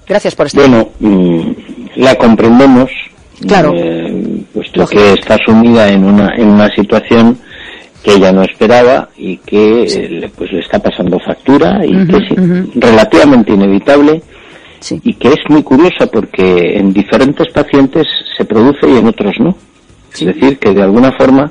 Gracias 0.06 0.34
por 0.34 0.46
estar. 0.46 0.60
Bueno, 0.68 0.90
mm, 0.98 1.52
la 1.96 2.14
comprendemos. 2.16 2.90
Claro. 3.46 3.72
eh, 3.74 4.42
puesto 4.52 4.80
Lógico. 4.80 5.00
que 5.02 5.12
está 5.14 5.36
sumida 5.44 5.88
en 5.90 6.04
una, 6.04 6.34
en 6.36 6.48
una 6.48 6.68
situación 6.74 7.38
que 8.02 8.14
ella 8.14 8.32
no 8.32 8.42
esperaba 8.42 9.08
y 9.16 9.38
que 9.38 9.84
eh, 9.84 10.08
le, 10.10 10.28
pues 10.28 10.52
le 10.52 10.60
está 10.60 10.78
pasando 10.78 11.18
factura 11.18 11.80
y 11.84 12.06
que 12.06 12.16
es 12.16 12.74
relativamente 12.74 13.52
inevitable 13.52 14.22
Sí. 14.80 15.00
y 15.02 15.14
que 15.14 15.28
es 15.28 15.38
muy 15.48 15.62
curiosa 15.62 16.06
porque 16.12 16.76
en 16.76 16.92
diferentes 16.92 17.48
pacientes 17.54 18.06
se 18.36 18.44
produce 18.44 18.86
y 18.86 18.98
en 18.98 19.06
otros 19.06 19.34
no. 19.40 19.56
Es 20.12 20.26
decir, 20.26 20.58
que 20.58 20.74
de 20.74 20.82
alguna 20.82 21.10
forma 21.12 21.50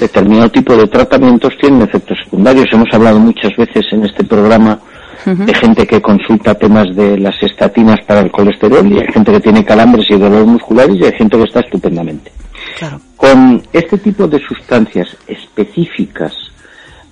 determinado 0.00 0.48
tipo 0.50 0.74
de 0.74 0.86
tratamientos 0.88 1.52
tienen 1.60 1.82
efectos 1.82 2.16
secundarios. 2.24 2.64
Hemos 2.72 2.88
hablado 2.92 3.18
muchas 3.18 3.54
veces 3.58 3.84
en 3.92 4.06
este 4.06 4.24
programa 4.24 4.80
de 5.24 5.54
gente 5.54 5.86
que 5.86 6.00
consulta 6.00 6.54
temas 6.54 6.94
de 6.94 7.18
las 7.18 7.40
estatinas 7.42 7.98
para 8.06 8.20
el 8.20 8.30
colesterol 8.30 8.86
y 8.86 8.98
hay 8.98 9.12
gente 9.12 9.32
que 9.32 9.40
tiene 9.40 9.64
calambres 9.64 10.06
y 10.10 10.16
dolores 10.16 10.46
musculares 10.46 10.96
y 10.96 11.04
hay 11.04 11.12
gente 11.12 11.36
que 11.36 11.44
está 11.44 11.60
estupendamente. 11.60 12.32
Claro. 12.78 13.00
Con 13.16 13.62
este 13.72 13.98
tipo 13.98 14.26
de 14.26 14.38
sustancias 14.40 15.16
específicas, 15.26 16.32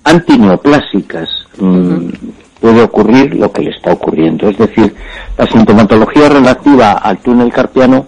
antineoplásicas, 0.05 1.29
mm, 1.59 2.09
puede 2.61 2.83
ocurrir 2.83 3.35
lo 3.35 3.51
que 3.53 3.63
le 3.63 3.71
está 3.71 3.93
ocurriendo. 3.93 4.49
Es 4.49 4.59
decir, 4.59 4.95
la 5.37 5.47
sintomatología 5.47 6.29
relativa 6.29 6.93
al 6.93 7.19
túnel 7.19 7.53
carpiano 7.53 8.07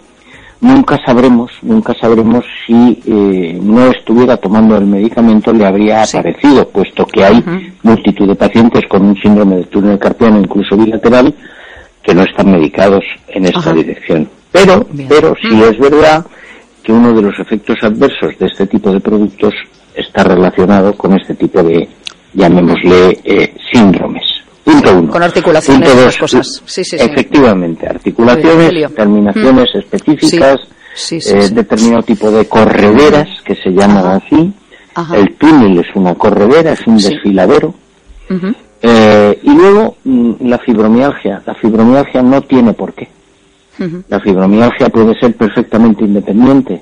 nunca 0.62 0.98
sabremos, 1.04 1.50
nunca 1.60 1.92
sabremos 2.00 2.44
si 2.66 3.02
eh, 3.06 3.58
no 3.60 3.90
estuviera 3.90 4.36
tomando 4.36 4.78
el 4.78 4.86
medicamento 4.86 5.52
le 5.52 5.66
habría 5.66 6.02
aparecido, 6.02 6.66
puesto 6.68 7.04
que 7.04 7.24
hay 7.24 7.44
multitud 7.82 8.28
de 8.28 8.36
pacientes 8.36 8.82
con 8.88 9.04
un 9.04 9.16
síndrome 9.16 9.56
de 9.56 9.64
túnel 9.64 9.98
carpiano, 9.98 10.38
incluso 10.38 10.76
bilateral, 10.76 11.34
que 12.02 12.14
no 12.14 12.22
están 12.22 12.50
medicados 12.50 13.04
en 13.28 13.46
esta 13.46 13.72
dirección. 13.72 14.28
Pero, 14.50 14.86
pero 15.08 15.34
sí 15.42 15.62
es 15.62 15.78
verdad 15.78 16.24
que 16.82 16.92
uno 16.92 17.12
de 17.12 17.22
los 17.22 17.38
efectos 17.38 17.78
adversos 17.82 18.38
de 18.38 18.46
este 18.46 18.66
tipo 18.66 18.92
de 18.92 19.00
productos 19.00 19.54
está 19.94 20.24
relacionado 20.24 20.94
con 20.94 21.12
este 21.18 21.34
tipo 21.34 21.62
de, 21.62 21.88
llamémosle, 22.34 23.18
eh, 23.24 23.54
síndromes. 23.72 24.41
Punto 24.64 24.98
uno. 24.98 25.10
Con 25.10 25.22
articulaciones 25.22 25.96
dos, 25.96 26.16
cosas. 26.18 26.62
Sí, 26.64 26.84
sí, 26.84 26.96
Efectivamente, 26.96 27.88
articulaciones, 27.88 28.94
terminaciones 28.94 29.68
mm. 29.74 29.78
específicas, 29.78 30.60
eh, 31.10 31.48
determinado 31.50 32.02
tipo 32.02 32.30
de 32.30 32.46
correderas, 32.46 33.28
que 33.44 33.54
se 33.56 33.70
llaman 33.70 34.22
así. 34.22 34.52
El 35.14 35.34
túnel 35.34 35.78
es 35.78 35.86
una 35.94 36.14
corredera, 36.14 36.72
es 36.72 36.86
un 36.86 36.96
desfiladero. 36.96 37.74
Eh, 38.84 39.38
y 39.42 39.50
luego 39.50 39.96
mm, 40.04 40.32
la 40.48 40.58
fibromialgia. 40.58 41.42
La 41.46 41.54
fibromialgia 41.54 42.22
no 42.22 42.42
tiene 42.42 42.72
por 42.72 42.92
qué. 42.92 43.08
La 44.08 44.20
fibromialgia 44.20 44.90
puede 44.90 45.18
ser 45.18 45.34
perfectamente 45.34 46.04
independiente. 46.04 46.80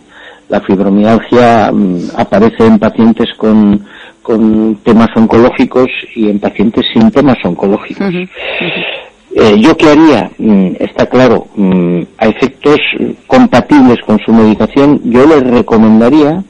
La 0.48 0.60
fibromialgia 0.60 1.70
mm, 1.72 2.10
aparece 2.16 2.66
en 2.66 2.78
pacientes 2.78 3.28
con, 3.36 3.86
con 4.22 4.76
temas 4.76 5.08
oncológicos 5.16 5.88
y 6.14 6.28
en 6.28 6.38
pacientes 6.38 6.84
sin 6.92 7.10
temas 7.10 7.38
oncológicos. 7.44 8.12
Eh, 8.12 9.60
¿Yo 9.60 9.76
qué 9.76 9.88
haría? 9.88 10.30
Mm, 10.38 10.72
está 10.80 11.06
claro, 11.06 11.46
mm, 11.54 12.00
a 12.18 12.26
efectos 12.26 12.78
compatibles 13.26 13.98
con 14.04 14.18
su 14.18 14.32
medicación, 14.32 15.00
yo 15.04 15.24
les 15.26 15.42
recomendaría 15.44 16.42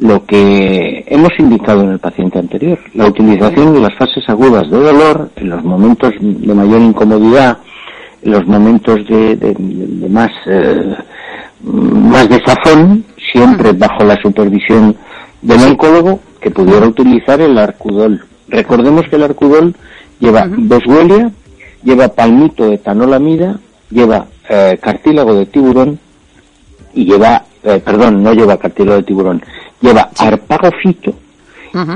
lo 0.00 0.24
que 0.24 1.04
hemos 1.08 1.30
indicado 1.38 1.82
en 1.82 1.90
el 1.90 1.98
paciente 1.98 2.38
anterior, 2.38 2.78
la 2.94 3.06
utilización 3.06 3.74
de 3.74 3.80
las 3.80 3.94
fases 3.94 4.28
agudas 4.28 4.70
de 4.70 4.78
dolor, 4.78 5.30
en 5.36 5.50
los 5.50 5.64
momentos 5.64 6.12
de 6.20 6.54
mayor 6.54 6.80
incomodidad, 6.80 7.58
en 8.22 8.32
los 8.32 8.46
momentos 8.46 9.06
de, 9.06 9.56
más, 10.08 10.30
eh, 10.46 10.96
más 11.62 12.28
desazón, 12.28 13.04
siempre 13.32 13.72
bajo 13.72 14.04
la 14.04 14.16
supervisión 14.22 14.96
del 15.42 15.60
oncólogo, 15.62 16.20
que 16.40 16.50
pudiera 16.50 16.86
utilizar 16.86 17.40
el 17.40 17.58
arcudol. 17.58 18.24
Recordemos 18.48 19.08
que 19.08 19.16
el 19.16 19.24
arcudol 19.24 19.74
lleva 20.20 20.46
boswellia, 20.48 21.30
lleva 21.82 22.08
palmito 22.08 22.72
etanolamida, 22.72 23.58
lleva 23.90 24.26
eh, 24.48 24.78
cartílago 24.80 25.34
de 25.34 25.46
tiburón 25.46 25.98
y 26.94 27.04
lleva, 27.04 27.44
eh, 27.62 27.80
perdón, 27.84 28.22
no 28.22 28.32
lleva 28.32 28.56
cartílago 28.56 28.96
de 28.98 29.02
tiburón, 29.04 29.42
lleva 29.80 30.10
arpagofito 30.18 31.14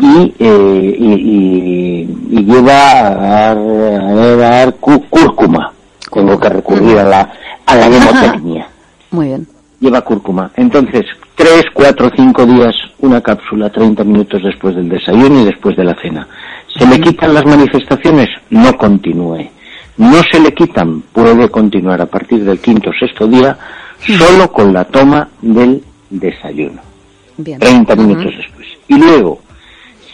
y, 0.01 0.35
eh, 0.39 0.97
y, 0.99 2.09
y, 2.31 2.45
lleva 2.45 3.49
a, 3.49 4.63
a, 4.63 4.73
cúrcuma. 4.73 5.73
Tengo 6.13 6.39
que 6.39 6.49
recurrir 6.49 6.99
a 6.99 7.05
la, 7.05 7.33
a 7.65 7.77
la 7.77 7.89
demotecnia. 7.89 8.69
Muy 9.11 9.29
bien. 9.29 9.47
Lleva 9.83 10.01
cúrcuma. 10.03 10.49
Entonces, 10.55 11.05
tres, 11.35 11.65
cuatro, 11.75 12.09
cinco 12.15 12.47
días, 12.47 12.73
una 13.01 13.21
cápsula, 13.21 13.69
30 13.69 14.05
minutos 14.05 14.41
después 14.41 14.77
del 14.77 14.89
desayuno 14.89 15.43
y 15.43 15.45
después 15.47 15.77
de 15.77 15.83
la 15.83 15.97
cena. 16.01 16.29
¿Se 16.69 16.87
le 16.87 17.01
quitan 17.01 17.35
las 17.35 17.45
manifestaciones? 17.45 18.29
No 18.51 18.79
continúe. 18.79 19.51
No 19.97 20.23
se 20.31 20.39
le 20.39 20.55
quitan, 20.55 21.01
puede 21.13 21.51
continuar 21.51 22.01
a 22.01 22.07
partir 22.07 22.45
del 22.45 22.61
quinto 22.61 22.91
o 22.91 22.93
sexto 22.93 23.27
día, 23.27 23.59
solo 23.99 24.53
con 24.53 24.73
la 24.73 24.85
toma 24.85 25.29
del 25.41 25.83
desayuno. 26.09 26.81
Bien. 27.37 27.59
30 27.59 27.97
minutos 27.97 28.33
después. 28.37 28.69
Y 28.87 28.99
luego, 28.99 29.41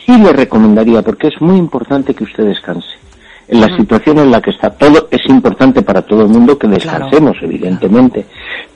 sí 0.06 0.16
le 0.16 0.32
recomendaría, 0.32 1.02
porque 1.02 1.26
es 1.28 1.38
muy 1.42 1.58
importante 1.58 2.14
que 2.14 2.24
usted 2.24 2.44
descanse. 2.44 2.88
En 3.48 3.62
la 3.62 3.76
situación 3.76 4.18
en 4.18 4.30
la 4.30 4.42
que 4.42 4.50
está 4.50 4.68
todo, 4.70 5.08
es 5.10 5.20
importante 5.26 5.80
para 5.82 6.02
todo 6.02 6.22
el 6.22 6.28
mundo 6.28 6.58
que 6.58 6.68
descansemos, 6.68 7.34
evidentemente. 7.40 8.26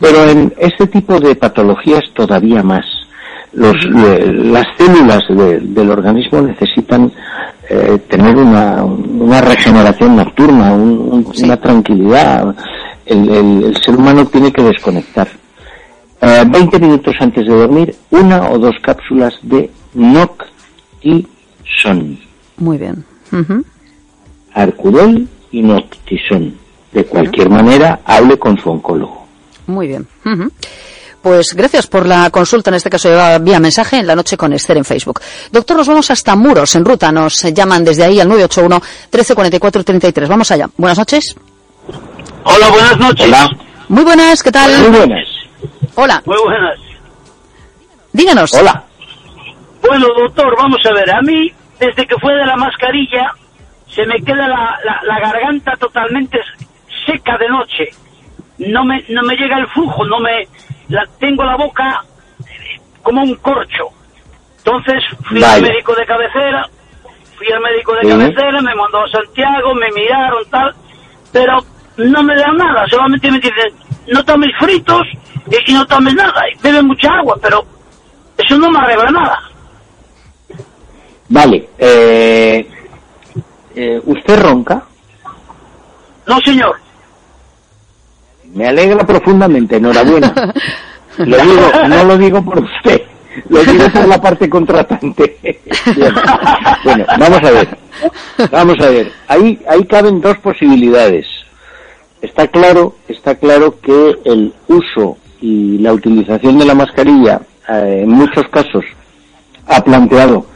Pero 0.01 0.25
en 0.25 0.53
este 0.57 0.87
tipo 0.87 1.21
de 1.21 1.37
patologías 1.37 2.03
todavía 2.15 2.63
más. 2.63 2.85
Los, 3.53 3.77
las 3.85 4.67
células 4.79 5.23
del 5.29 5.91
organismo 5.91 6.41
necesitan 6.41 7.13
eh, 7.69 7.99
tener 8.09 8.35
una, 8.35 8.83
una, 8.83 9.43
regeneración 9.43 10.17
nocturna, 10.17 10.73
una 10.73 11.57
tranquilidad. 11.59 12.55
El, 13.05 13.77
ser 13.85 13.95
humano 13.95 14.25
tiene 14.27 14.51
que 14.51 14.63
desconectar. 14.63 15.29
Eh, 16.23 16.45
20 16.51 16.79
minutos 16.79 17.15
antes 17.21 17.47
de 17.47 17.55
dormir, 17.55 17.95
una 18.11 18.49
o 18.49 18.59
dos 18.59 18.77
cápsulas 18.83 19.35
de 19.43 19.71
NOC 19.93 20.47
y 21.03 21.27
son. 21.83 22.19
Muy 22.57 22.79
bien. 22.79 23.05
Arcudol 24.55 25.29
y 25.51 25.63
Noctisón. 25.63 26.59
De 26.93 27.05
cualquier 27.05 27.49
manera, 27.49 28.01
hable 28.05 28.39
con 28.39 28.59
su 28.59 28.71
oncólogo. 28.71 29.27
Muy 29.67 29.89
bien. 29.89 30.07
Pues 31.23 31.55
gracias 31.55 31.87
por 31.87 32.05
la 32.05 32.29
consulta, 32.31 32.71
en 32.71 32.75
este 32.75 32.91
caso 32.91 33.09
vía 33.41 33.61
mensaje 33.61 33.99
en 33.99 34.07
la 34.07 34.17
noche 34.17 34.37
con 34.37 34.53
Esther 34.53 34.77
en 34.77 34.85
Facebook. 34.85 35.21
Doctor, 35.51 35.77
nos 35.77 35.87
vamos 35.87 36.11
hasta 36.11 36.35
Muros, 36.35 36.75
en 36.75 36.85
ruta. 36.85 37.13
Nos 37.13 37.43
llaman 37.43 37.85
desde 37.85 38.05
ahí 38.05 38.19
al 38.21 38.29
981 38.29 38.77
1344 38.77 39.85
33. 39.85 40.29
Vamos 40.29 40.51
allá. 40.51 40.69
Buenas 40.77 40.99
noches. 40.99 41.37
Hola, 42.45 42.69
buenas 42.71 42.99
noches. 42.99 43.27
Hola. 43.27 43.49
Muy 43.89 44.05
buenas, 44.05 44.43
¿qué 44.43 44.51
tal? 44.51 44.77
Muy 44.81 44.99
buenas. 44.99 45.29
Hola. 45.95 46.23
Muy 46.27 46.39
buenas. 46.45 46.79
Díganos. 48.13 48.53
Hola. 48.55 48.85
Bueno, 49.81 50.07
doctor, 50.19 50.57
vamos 50.57 50.81
a 50.85 50.93
ver. 50.93 51.11
A 51.11 51.23
mí, 51.23 51.53
desde 51.79 52.07
que 52.07 52.17
fue 52.21 52.35
de 52.35 52.47
la 52.47 52.57
mascarilla, 52.57 53.33
se 53.95 54.07
me 54.07 54.21
queda 54.23 54.49
la, 54.49 54.79
la 55.03 55.21
garganta 55.21 55.77
totalmente 55.77 56.39
seca 57.07 57.37
de 57.39 57.49
noche. 57.49 57.91
No 58.59 58.85
me, 58.85 59.05
no 59.09 59.23
me 59.23 59.37
llega 59.37 59.59
el 59.59 59.67
flujo, 59.69 60.05
no 60.05 60.21
me, 60.21 60.47
la, 60.89 61.07
tengo 61.19 61.45
la 61.45 61.57
boca 61.57 62.03
como 63.03 63.23
un 63.23 63.35
corcho. 63.37 63.89
Entonces 64.59 65.03
fui 65.25 65.43
al 65.43 65.63
médico 65.63 65.95
de 65.95 66.07
cabecera, 66.07 66.69
fui 67.37 67.51
al 67.51 67.61
médico 67.61 67.95
de 67.95 68.09
cabecera, 68.09 68.61
me 68.61 68.75
mandó 68.75 69.03
a 69.05 69.09
Santiago, 69.09 69.75
me 69.75 69.91
miraron 69.91 70.45
tal, 70.51 70.75
pero 71.33 71.59
no 71.97 72.23
me 72.23 72.37
dan 72.37 72.57
nada, 72.57 72.87
solamente 72.89 73.31
me 73.31 73.41
dicen, 73.41 73.75
no 74.09 74.25
tomes 74.25 74.51
fritos 74.59 75.03
y, 75.67 75.73
no 75.73 75.85
tomes 75.87 76.15
nada, 76.15 76.45
y 76.49 76.59
bebe 76.63 76.83
mucha 76.83 77.09
agua, 77.13 77.37
pero 77.43 77.65
eso 78.39 78.57
no 78.57 78.71
me 78.71 78.79
arregla 78.79 79.11
nada. 79.11 79.39
Vale, 81.29 81.69
eh, 81.79 82.69
eh, 83.75 84.01
¿usted 84.05 84.41
ronca? 84.41 84.85
No, 86.27 86.41
señor. 86.41 86.77
Me 88.55 88.69
alegra 88.69 89.05
profundamente, 89.07 89.77
enhorabuena. 89.77 90.35
lo 91.19 91.37
digo, 91.39 91.71
no 91.89 92.05
lo 92.05 92.19
digo 92.19 92.45
por 92.45 92.59
usted, 92.59 93.03
lo 93.49 93.65
digo 93.65 93.89
por 93.91 94.07
la 94.09 94.21
parte 94.21 94.49
contratante. 94.49 95.37
bueno, 96.85 97.05
vamos 97.19 97.43
a 97.43 97.51
ver. 97.51 97.79
Vamos 98.51 98.81
a 98.81 98.89
ver. 98.89 99.13
Ahí, 99.29 99.61
ahí 99.69 99.85
caben 99.85 100.21
dos 100.21 100.39
posibilidades. 100.39 101.27
Está 102.21 102.47
claro, 102.49 102.95
está 103.09 103.35
claro 103.35 103.81
que 103.81 104.17
el 104.25 104.55
uso 104.69 105.17
y 105.41 105.79
la 105.79 105.93
utilización 105.93 106.59
de 106.59 106.65
la 106.65 106.75
mascarilla 106.75 107.41
eh, 107.69 108.01
en 108.05 108.11
muchos 108.11 108.47
casos 108.49 108.85
ha 109.67 109.83
planteado 109.83 110.47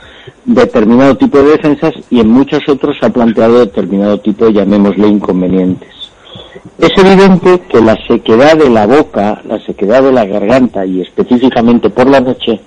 determinado 0.45 1.17
tipo 1.17 1.39
de 1.39 1.53
defensas 1.53 1.95
y 2.11 2.21
en 2.21 2.29
muchos 2.29 2.69
otros 2.69 2.97
ha 3.03 3.11
planteado 3.11 3.61
determinado 3.61 4.19
tipo, 4.21 4.49
llamémosle, 4.49 5.09
inconvenientes. 5.09 5.91
Es 6.79 6.91
evidente 6.99 7.61
que 7.69 7.81
la 7.81 7.97
sequedad 8.07 8.57
de 8.57 8.69
la 8.69 8.87
boca, 8.87 9.41
la 9.49 9.59
sequedad 9.61 10.03
de 10.03 10.13
la 10.13 10.25
garganta 10.25 10.85
y 10.85 11.01
específicamente 11.01 11.91
por 11.91 12.09
la 12.09 12.21
noche 12.21 12.61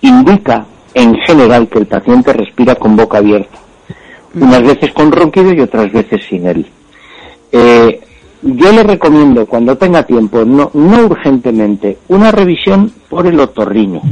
indica 0.00 0.66
en 0.94 1.14
general 1.20 1.68
que 1.68 1.78
el 1.78 1.86
paciente 1.86 2.32
respira 2.32 2.74
con 2.74 2.96
boca 2.96 3.18
abierta, 3.18 3.58
unas 4.34 4.62
veces 4.62 4.92
con 4.92 5.12
ronquido 5.12 5.52
y 5.52 5.60
otras 5.60 5.92
veces 5.92 6.22
sin 6.28 6.46
él. 6.46 6.66
Eh, 7.52 8.00
yo 8.42 8.72
le 8.72 8.82
recomiendo 8.82 9.46
cuando 9.46 9.78
tenga 9.78 10.02
tiempo, 10.02 10.44
no, 10.44 10.70
no 10.74 11.06
urgentemente, 11.06 11.98
una 12.08 12.32
revisión 12.32 12.92
por 13.08 13.26
el 13.26 13.38
otorrino, 13.38 14.02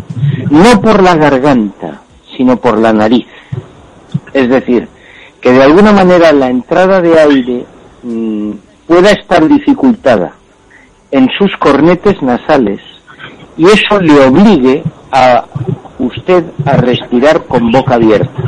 no 0.51 0.81
por 0.81 1.03
la 1.03 1.17
garganta, 1.17 2.03
sino 2.41 2.57
por 2.57 2.79
la 2.79 2.91
nariz. 2.91 3.27
Es 4.33 4.49
decir, 4.49 4.89
que 5.43 5.53
de 5.53 5.63
alguna 5.63 5.93
manera 5.93 6.33
la 6.33 6.49
entrada 6.49 7.03
de 7.03 7.21
aire 7.21 7.67
mm, 8.03 8.53
pueda 8.87 9.11
estar 9.11 9.47
dificultada 9.47 10.33
en 11.11 11.29
sus 11.37 11.55
cornetes 11.59 12.23
nasales 12.23 12.81
y 13.59 13.67
eso 13.67 14.01
le 14.01 14.19
obligue 14.25 14.83
a 15.13 15.45
usted 15.99 16.45
a 16.65 16.79
respirar 16.79 17.45
con 17.45 17.71
boca 17.71 17.97
abierta. 17.97 18.43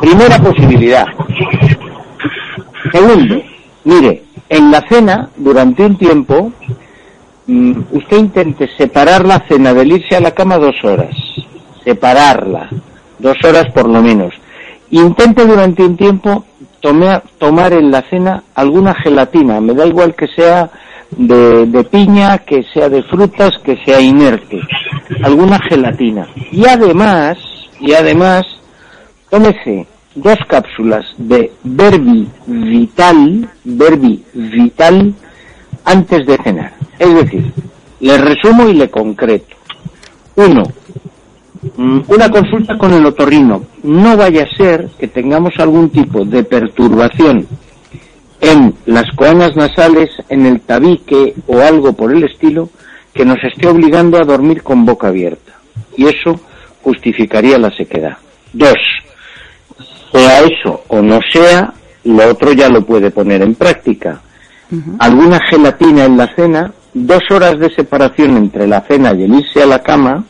Primera 0.00 0.38
posibilidad. 0.38 1.06
Segundo, 2.92 3.42
mire, 3.82 4.22
en 4.48 4.70
la 4.70 4.80
cena, 4.88 5.28
durante 5.34 5.84
un 5.84 5.98
tiempo, 5.98 6.52
mm, 7.48 7.80
usted 7.90 8.16
intente 8.16 8.70
separar 8.76 9.26
la 9.26 9.40
cena 9.48 9.74
del 9.74 9.90
irse 9.90 10.14
a 10.14 10.20
la 10.20 10.30
cama 10.30 10.56
dos 10.56 10.76
horas. 10.84 11.16
Separarla. 11.82 12.68
Dos 13.18 13.36
horas 13.44 13.66
por 13.72 13.88
lo 13.88 14.00
menos. 14.02 14.34
Intente 14.90 15.44
durante 15.46 15.82
un 15.82 15.96
tiempo 15.96 16.44
tomar, 16.80 17.72
en 17.72 17.90
la 17.90 18.02
cena 18.02 18.42
alguna 18.54 18.94
gelatina. 18.94 19.60
Me 19.60 19.74
da 19.74 19.86
igual 19.86 20.14
que 20.14 20.26
sea 20.28 20.70
de, 21.10 21.86
piña, 21.90 22.38
que 22.38 22.62
sea 22.72 22.88
de 22.88 23.02
frutas, 23.02 23.52
que 23.62 23.76
sea 23.84 24.00
inerte. 24.00 24.60
Alguna 25.22 25.58
gelatina. 25.68 26.26
Y 26.52 26.66
además, 26.66 27.38
y 27.80 27.92
además, 27.92 28.44
tómese 29.30 29.86
dos 30.14 30.38
cápsulas 30.48 31.04
de 31.16 31.52
Verbi 31.62 32.28
Vital, 32.46 33.48
Verbi 33.64 34.24
Vital, 34.32 35.14
antes 35.84 36.26
de 36.26 36.36
cenar. 36.38 36.72
Es 36.98 37.14
decir, 37.14 37.52
le 38.00 38.18
resumo 38.18 38.68
y 38.68 38.74
le 38.74 38.90
concreto. 38.90 39.56
Uno, 40.36 40.62
una 41.76 42.30
consulta 42.30 42.76
con 42.78 42.92
el 42.92 43.04
otorrino. 43.06 43.64
No 43.82 44.16
vaya 44.16 44.44
a 44.44 44.56
ser 44.56 44.88
que 44.98 45.08
tengamos 45.08 45.54
algún 45.58 45.90
tipo 45.90 46.24
de 46.24 46.44
perturbación 46.44 47.46
en 48.40 48.74
las 48.86 49.10
coanas 49.16 49.56
nasales, 49.56 50.10
en 50.28 50.46
el 50.46 50.60
tabique 50.60 51.34
o 51.46 51.60
algo 51.60 51.92
por 51.92 52.12
el 52.12 52.24
estilo 52.24 52.68
que 53.12 53.24
nos 53.24 53.42
esté 53.42 53.66
obligando 53.66 54.18
a 54.18 54.24
dormir 54.24 54.62
con 54.62 54.84
boca 54.84 55.08
abierta. 55.08 55.52
Y 55.96 56.06
eso 56.06 56.40
justificaría 56.82 57.58
la 57.58 57.70
sequedad. 57.70 58.16
Dos, 58.52 58.76
sea 60.12 60.40
eso 60.42 60.84
o 60.88 61.02
no 61.02 61.20
sea, 61.32 61.72
lo 62.04 62.28
otro 62.28 62.52
ya 62.52 62.68
lo 62.68 62.84
puede 62.84 63.10
poner 63.10 63.42
en 63.42 63.54
práctica. 63.54 64.20
Alguna 64.98 65.40
gelatina 65.48 66.04
en 66.04 66.16
la 66.16 66.34
cena, 66.34 66.72
dos 66.92 67.22
horas 67.30 67.58
de 67.58 67.70
separación 67.70 68.36
entre 68.36 68.66
la 68.66 68.82
cena 68.82 69.14
y 69.14 69.24
el 69.24 69.34
irse 69.34 69.62
a 69.62 69.66
la 69.66 69.82
cama, 69.82 70.24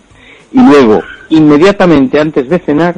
y 0.53 0.61
luego, 0.61 1.03
inmediatamente 1.31 2.21
antes 2.21 2.49
de 2.49 2.59
cenar, 2.59 2.97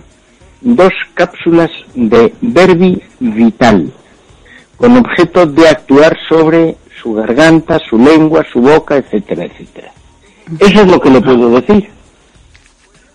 dos 0.60 0.92
cápsulas 1.14 1.70
de 1.94 2.34
Verbi 2.40 3.00
Vital, 3.18 3.92
con 4.76 4.96
objeto 4.96 5.46
de 5.46 5.68
actuar 5.68 6.16
sobre 6.28 6.76
su 7.02 7.14
garganta, 7.14 7.78
su 7.78 7.98
lengua, 7.98 8.44
su 8.52 8.60
boca, 8.60 8.96
etcétera, 8.96 9.44
etcétera. 9.44 9.90
Eso 10.58 10.80
es 10.82 10.86
lo 10.90 11.00
que 11.00 11.10
le 11.10 11.20
puedo 11.20 11.50
decir. 11.60 11.88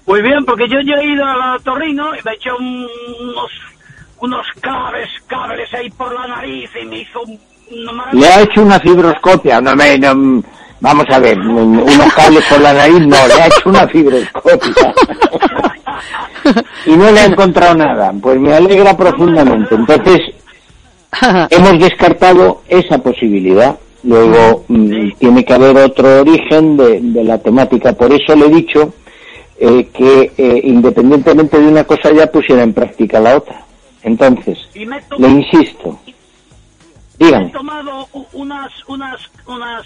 Muy 0.08 0.21
bien, 0.21 0.45
porque 0.45 0.67
yo, 0.67 0.80
yo 0.82 0.95
he 0.95 1.06
ido 1.13 1.25
a 1.25 1.58
Torrino 1.63 2.10
y 2.15 2.19
me 2.23 2.32
he 2.32 2.36
hecho 2.36 2.56
un- 2.58 2.88
unos, 3.21 3.51
unos 4.19 4.45
cables, 4.62 5.10
cables 5.28 5.71
ahí 5.73 5.89
por 5.91 6.13
la 6.13 6.28
nariz 6.28 6.69
y 6.82 6.86
me 6.86 6.99
hizo 6.99 7.21
un- 7.23 7.39
una 7.71 7.91
Le 7.91 7.93
maravilla. 7.97 8.36
ha 8.38 8.41
hecho 8.41 8.62
una 8.62 8.80
fibroscopia, 8.80 9.60
no 9.62 9.75
me, 9.75 9.97
no, 9.97 10.43
vamos 10.86 11.06
a 11.10 11.19
ver, 11.19 11.39
unos 11.39 12.13
cables 12.13 12.43
por 12.45 12.62
la 12.62 12.74
nariz, 12.74 13.00
no, 13.00 13.28
le 13.28 13.34
ha 13.34 13.48
hecho 13.48 13.69
una 13.69 13.88
fibroscopia. 13.88 14.93
y 16.86 16.91
no 16.91 17.12
le 17.12 17.19
ha 17.19 17.26
encontrado 17.26 17.76
nada, 17.76 18.13
pues 18.21 18.39
me 18.39 18.54
alegra 18.54 18.95
profundamente. 18.95 19.74
Entonces, 19.74 20.19
hemos 21.50 21.80
descartado 21.80 22.62
esa 22.69 23.00
posibilidad. 23.00 23.76
Luego 24.04 24.63
mm, 24.67 25.13
tiene 25.17 25.43
que 25.43 25.54
haber 25.54 25.76
otro 25.78 26.21
origen 26.21 26.78
de, 26.78 27.00
de 27.02 27.24
la 27.24 27.39
temática. 27.39 27.93
Por 27.93 28.13
eso 28.13 28.36
le 28.36 28.45
he 28.45 28.50
dicho 28.50 28.93
eh, 29.58 29.88
que 29.91 30.32
eh, 30.38 30.62
independientemente 30.65 31.60
de 31.60 31.67
una 31.67 31.84
cosa 31.86 32.12
ya 32.13 32.28
pusiera 32.28 32.62
en 32.62 32.74
práctica 32.74 33.19
la 33.19 33.38
otra. 33.38 33.65
Entonces, 34.04 34.60
le 34.76 35.28
insisto. 35.28 35.98
me 36.06 36.12
he 36.12 37.26
Dígame. 37.26 37.50
tomado 37.50 38.08
unas, 38.34 38.71
unas, 38.88 39.19
unas, 39.48 39.84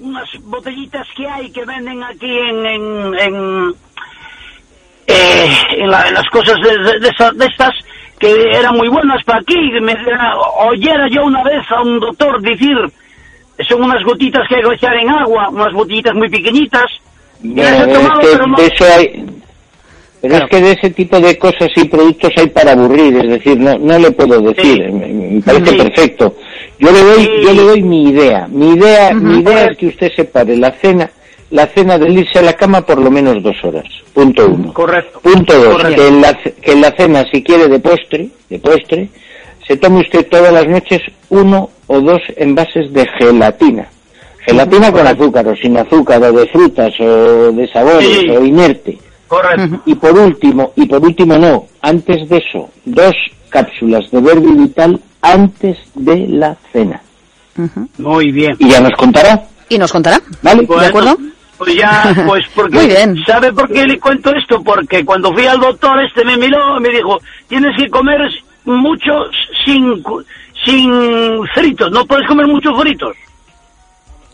unas 0.00 0.28
botellitas 0.42 1.06
que 1.16 1.26
hay 1.28 1.50
que 1.50 1.64
venden 1.64 2.02
aquí 2.02 2.30
en, 2.38 2.66
en, 2.66 3.14
en, 3.18 3.74
eh, 5.06 5.48
en, 5.78 5.90
la- 5.90 6.08
en 6.08 6.14
las 6.14 6.28
cosas 6.30 6.56
de, 6.62 6.78
de- 7.00 7.38
de 7.38 7.46
estas 7.46 7.74
que 8.18 8.32
eran 8.52 8.76
muy 8.76 8.88
buenas 8.88 9.22
para 9.24 9.38
aquí. 9.40 9.56
Me, 9.80 9.94
oyera 10.58 11.06
yo 11.08 11.24
una 11.24 11.42
vez 11.42 11.62
a 11.70 11.82
un 11.82 11.98
doctor 12.00 12.40
decir, 12.42 12.76
son 13.68 13.82
unas 13.82 14.02
gotitas 14.04 14.46
que 14.48 14.56
hay 14.56 14.62
que 14.62 14.74
echar 14.74 14.96
en 14.96 15.08
agua, 15.10 15.48
unas 15.48 15.72
botellitas 15.72 16.14
muy 16.14 16.28
pequeñitas. 16.28 16.84
Y 17.42 17.54
las 17.54 17.72
he 17.72 17.84
Bueno, 17.86 17.92
tomado, 17.94 18.20
es 18.20 18.26
que 18.28 18.32
pero 18.36 18.46
no- 18.46 18.56
de 18.56 18.66
eso 18.66 18.84
hay, 18.84 19.26
pero 20.20 20.36
es 20.36 20.44
que 20.50 20.60
de 20.60 20.72
ese 20.72 20.90
tipo 20.90 21.18
de 21.20 21.38
cosas 21.38 21.68
y 21.76 21.84
productos 21.88 22.30
hay 22.36 22.48
para 22.48 22.72
aburrir, 22.72 23.16
es 23.16 23.28
decir, 23.30 23.58
no, 23.58 23.78
no 23.78 23.98
le 23.98 24.10
puedo 24.10 24.38
decir, 24.42 24.84
Sí. 24.86 24.92
me, 24.92 25.06
me 25.08 25.40
parece 25.42 25.70
Sí. 25.70 25.76
perfecto. 25.78 26.36
Yo 26.80 26.90
le 26.90 27.02
doy, 27.02 27.30
yo 27.44 27.52
le 27.52 27.62
doy 27.62 27.82
mi 27.82 28.08
idea, 28.08 28.48
mi 28.50 28.70
idea, 28.70 29.12
mi 29.12 29.40
idea 29.40 29.66
es 29.66 29.76
que 29.76 29.88
usted 29.88 30.10
separe 30.16 30.56
la 30.56 30.72
cena, 30.72 31.10
la 31.50 31.66
cena 31.66 31.98
del 31.98 32.18
irse 32.18 32.38
a 32.38 32.42
la 32.42 32.54
cama 32.54 32.80
por 32.80 32.98
lo 32.98 33.10
menos 33.10 33.42
dos 33.42 33.56
horas. 33.62 33.84
Punto 34.14 34.46
uno. 34.48 34.72
Correcto. 34.72 35.20
Punto 35.20 35.52
dos, 35.62 35.76
Correcto. 35.76 36.02
que 36.02 36.08
en, 36.08 36.20
la, 36.22 36.34
que 36.34 36.72
en 36.72 36.80
la 36.80 36.90
cena, 36.96 37.24
si 37.30 37.42
quiere 37.42 37.68
de 37.68 37.78
postre, 37.80 38.28
de 38.48 38.58
postre, 38.58 39.08
se 39.66 39.76
tome 39.76 40.00
usted 40.00 40.26
todas 40.28 40.52
las 40.52 40.66
noches 40.66 41.00
uno 41.28 41.68
o 41.86 42.00
dos 42.00 42.22
envases 42.36 42.92
de 42.92 43.06
gelatina. 43.18 43.86
Gelatina 44.46 44.90
con 44.90 45.06
azúcar 45.06 45.46
o 45.48 45.54
sin 45.56 45.76
azúcar, 45.76 46.22
o 46.22 46.32
de 46.32 46.46
frutas, 46.48 46.98
o 46.98 47.52
de 47.52 47.68
sabores, 47.68 48.08
Sí. 48.20 48.30
o 48.30 48.42
inerte. 48.44 48.98
Correcto. 49.28 49.80
Y 49.86 49.94
por 49.96 50.18
último, 50.18 50.72
y 50.76 50.86
por 50.86 51.02
último 51.04 51.36
no, 51.36 51.66
antes 51.82 52.26
de 52.28 52.38
eso, 52.38 52.70
dos 52.86 53.14
cápsulas 53.50 54.10
de 54.10 54.20
Verbi 54.20 54.52
Vital 54.54 54.98
antes 55.22 55.78
de 55.94 56.26
la 56.28 56.56
cena. 56.72 57.00
Muy 57.98 58.30
bien. 58.32 58.56
Y 58.58 58.68
ya 58.70 58.80
nos 58.80 58.92
contará, 58.92 59.42
¿Y 59.68 59.76
nos 59.78 59.92
contará? 59.92 60.20
¿vale? 60.42 60.66
¿De 60.66 60.86
acuerdo? 60.86 61.16
Pues 61.58 61.76
ya, 61.76 62.14
pues 62.26 62.44
porque... 62.54 62.76
Muy 62.76 62.86
bien. 62.86 63.16
¿Sabe 63.26 63.52
por 63.52 63.68
qué 63.70 63.84
le 63.84 63.98
cuento 64.00 64.30
esto? 64.34 64.62
Porque 64.62 65.04
cuando 65.04 65.32
fui 65.32 65.46
al 65.46 65.60
doctor 65.60 66.02
este 66.02 66.24
me 66.24 66.36
miró 66.38 66.78
y 66.78 66.80
me 66.80 66.88
dijo, 66.88 67.18
tienes 67.48 67.76
que 67.76 67.88
comer 67.90 68.18
mucho 68.64 69.12
sin, 69.64 70.02
cu- 70.02 70.24
sin 70.64 70.90
fritos, 71.54 71.90
no 71.92 72.04
puedes 72.06 72.26
comer 72.26 72.46
muchos 72.46 72.78
fritos. 72.80 73.14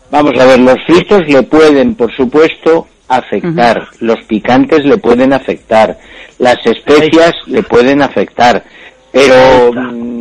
Vamos 0.09 0.31
a 0.39 0.45
ver, 0.45 0.59
los 0.59 0.77
fritos 0.85 1.21
le 1.27 1.43
pueden, 1.43 1.95
por 1.95 2.15
supuesto, 2.15 2.87
afectar, 3.09 3.87
los 3.99 4.23
picantes 4.25 4.85
le 4.85 4.97
pueden 4.97 5.33
afectar, 5.33 5.97
las 6.39 6.57
especias 6.65 7.33
le 7.45 7.61
pueden 7.63 8.01
afectar, 8.01 8.63
pero 9.11 9.73
mm, 9.73 10.16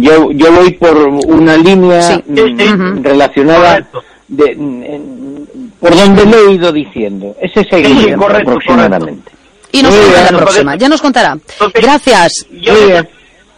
yo, 0.00 0.30
yo 0.32 0.52
voy 0.52 0.70
por 0.72 0.96
una 0.96 1.56
línea 1.56 2.02
Sí. 2.02 2.24
mm, 2.26 2.36
Sí, 2.36 2.54
sí. 2.58 2.68
relacionada 3.02 3.70
Correcto. 3.70 4.04
de, 4.28 4.54
mm, 4.56 4.82
en- 4.84 5.72
por 5.80 5.94
donde 5.96 6.24
le 6.26 6.36
he 6.36 6.50
ido 6.52 6.72
diciendo, 6.72 7.34
ese 7.40 7.64
seguimiento 7.64 8.20
correcto, 8.20 8.50
aproximadamente. 8.50 9.32
Y 9.72 9.82
nos 9.82 9.92
bien. 9.92 10.12
la 10.30 10.38
próxima. 10.38 10.76
Ya 10.76 10.88
nos 10.88 11.00
contará. 11.02 11.36
Gracias. 11.74 12.46
Yo- 12.50 12.72
Muy 12.74 12.84
bien. 12.84 13.08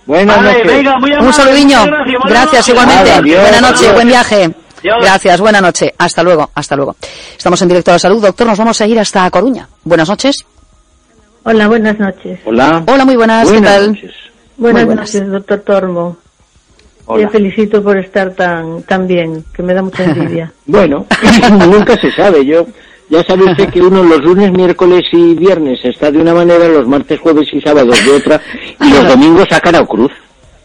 Buenas 0.06 0.36
Vale, 0.36 0.48
noches. 0.52 0.66
venga, 0.66 0.98
muy 0.98 1.10
amable, 1.12 1.26
Un 1.28 1.32
saludiño. 1.32 1.78
gracias, 1.84 2.04
buenas 2.04 2.24
Gracias 2.26 2.52
noches. 2.52 2.68
igualmente. 2.68 3.04
Nada, 3.04 3.16
adiós, 3.18 3.40
Buena 3.42 3.60
noche, 3.60 3.78
adiós. 3.84 3.94
buen 3.94 4.08
viaje. 4.08 4.44
Adiós. 4.44 4.96
Gracias, 5.00 5.40
buena 5.40 5.60
noche. 5.62 5.94
Hasta 5.96 6.22
luego, 6.22 6.50
hasta 6.54 6.76
luego. 6.76 6.96
Estamos 7.36 7.62
en 7.62 7.68
directo 7.68 7.90
a 7.90 7.94
la 7.94 7.98
salud, 7.98 8.20
doctor. 8.22 8.46
Nos 8.46 8.58
vamos 8.58 8.80
a 8.80 8.86
ir 8.86 8.98
hasta 8.98 9.30
Coruña. 9.30 9.66
Buenas 9.82 10.08
noches. 10.08 10.44
Hola, 11.44 11.68
buenas 11.68 11.98
noches. 11.98 12.38
Hola. 12.44 12.82
Hola, 12.86 13.04
muy 13.04 13.16
buenas. 13.16 13.44
Buenas 13.50 13.62
¿Qué 13.72 13.78
tal? 13.78 13.88
noches. 13.92 14.12
Buenas, 14.56 14.84
buenas. 14.84 15.14
noches, 15.14 15.30
doctor 15.30 15.58
Tormo. 15.60 16.16
Hola. 17.06 17.24
Le 17.24 17.28
felicito 17.30 17.82
por 17.82 17.96
estar 17.98 18.30
tan, 18.32 18.82
tan 18.82 19.06
bien, 19.06 19.44
que 19.54 19.62
me 19.62 19.74
da 19.74 19.82
mucha 19.82 20.04
envidia. 20.10 20.52
Bueno, 20.66 21.06
nunca 21.70 21.96
se 22.00 22.10
sabe. 22.12 22.44
Yo 22.46 22.66
ya 23.10 23.22
sabe 23.24 23.44
usted 23.44 23.68
que 23.68 23.80
uno 23.82 24.02
los 24.02 24.22
lunes, 24.24 24.50
miércoles 24.52 25.02
y 25.12 25.34
viernes 25.34 25.78
está 25.84 26.10
de 26.10 26.18
una 26.18 26.32
manera, 26.34 26.66
los 26.68 26.86
martes, 26.88 27.20
jueves 27.20 27.46
y 27.52 27.60
sábados 27.60 27.96
de 28.04 28.12
otra, 28.12 28.40
y 28.80 28.90
los 28.90 29.06
domingos 29.08 29.46
a 29.52 29.60
cara 29.60 29.80
o 29.80 29.86
cruz. 29.86 30.12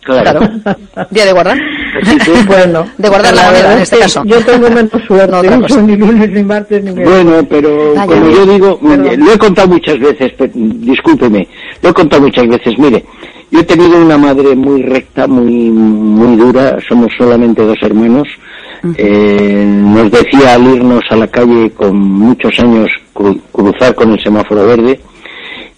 Claro. 0.02 0.39
Claro. 0.39 0.80
Día 1.12 1.25
de 1.25 1.34
guardar. 1.34 1.58
bueno, 2.47 2.88
De 2.97 3.10
guardar 3.10 3.34
la 3.36 3.41
moneda, 3.43 3.52
verdad 3.62 3.73
en 3.73 3.78
es 3.80 3.84
este 3.84 3.99
caso. 3.99 4.23
Yo 4.25 4.39
tengo 4.43 4.69
menos 4.69 4.91
suerte, 5.08 5.47
No, 5.49 5.58
no 5.58 5.82
ni 5.82 5.95
lunes, 5.97 6.30
ni 6.32 6.41
martes, 6.43 6.84
ni 6.84 6.91
miércoles. 6.93 7.23
Bueno, 7.25 7.47
pero 7.49 7.93
Vaya. 7.93 8.06
como 8.08 8.30
yo 8.32 8.45
digo, 8.45 8.80
Perdón. 8.80 9.19
lo 9.25 9.34
he 9.34 9.38
contado 9.38 9.67
muchas 9.67 9.99
veces, 9.99 10.32
pe- 10.34 10.52
discúlpeme, 10.54 11.47
lo 11.84 11.89
he 11.89 11.93
contado 11.93 12.21
muchas 12.23 12.47
veces. 12.47 12.80
Mire, 12.80 13.06
yo 13.51 13.59
he 13.59 13.63
tenido 13.63 14.01
una 14.01 14.17
madre 14.17 14.55
muy 14.55 14.81
recta, 14.83 15.27
muy 15.27 15.69
muy 15.71 16.35
dura, 16.38 16.77
somos 16.88 17.12
solamente 17.17 17.63
dos 17.65 17.77
hermanos. 17.81 18.27
Eh, 18.95 19.65
nos 19.67 20.09
decía 20.09 20.53
al 20.53 20.63
irnos 20.73 21.03
a 21.09 21.15
la 21.17 21.27
calle 21.27 21.71
con 21.71 21.97
muchos 21.97 22.57
años 22.59 22.88
cru- 23.13 23.39
cruzar 23.51 23.93
con 23.93 24.12
el 24.13 24.23
semáforo 24.23 24.65
verde, 24.67 24.99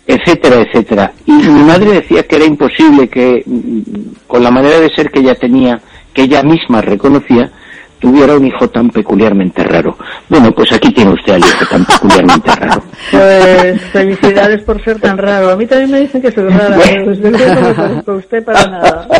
etcétera, 0.05 0.61
etcétera. 0.61 1.11
Y 1.25 1.31
mi 1.31 1.63
madre 1.63 1.93
decía 1.93 2.23
que 2.27 2.35
era 2.35 2.45
imposible 2.45 3.07
que, 3.07 3.43
mm, 3.45 3.79
con 4.27 4.43
la 4.43 4.51
manera 4.51 4.79
de 4.79 4.89
ser 4.93 5.09
que 5.09 5.19
ella 5.19 5.33
tenía, 5.35 5.79
que 6.13 6.23
ella 6.23 6.43
misma 6.43 6.81
reconocía, 6.81 7.51
tuviera 8.01 8.33
un 8.35 8.45
hijo 8.45 8.67
tan 8.69 8.89
peculiarmente 8.89 9.63
raro. 9.63 9.95
Bueno, 10.27 10.51
pues 10.51 10.73
aquí 10.73 10.91
tiene 10.91 11.13
usted 11.13 11.33
al 11.33 11.39
hijo 11.39 11.65
tan 11.69 11.85
peculiarmente 11.85 12.51
raro. 12.55 12.83
Pues 13.11 13.81
felicidades 13.91 14.61
por 14.63 14.83
ser 14.83 14.99
tan 14.99 15.17
raro. 15.17 15.51
A 15.51 15.55
mí 15.55 15.65
también 15.65 15.91
me 15.91 15.99
dicen 16.01 16.21
que 16.21 16.31
soy 16.31 16.49
rara, 16.49 16.75
luego 16.75 17.11
no 17.29 17.75
parezco 17.75 18.11
a 18.11 18.15
usted 18.15 18.43
para 18.43 18.65
nada. 18.67 19.07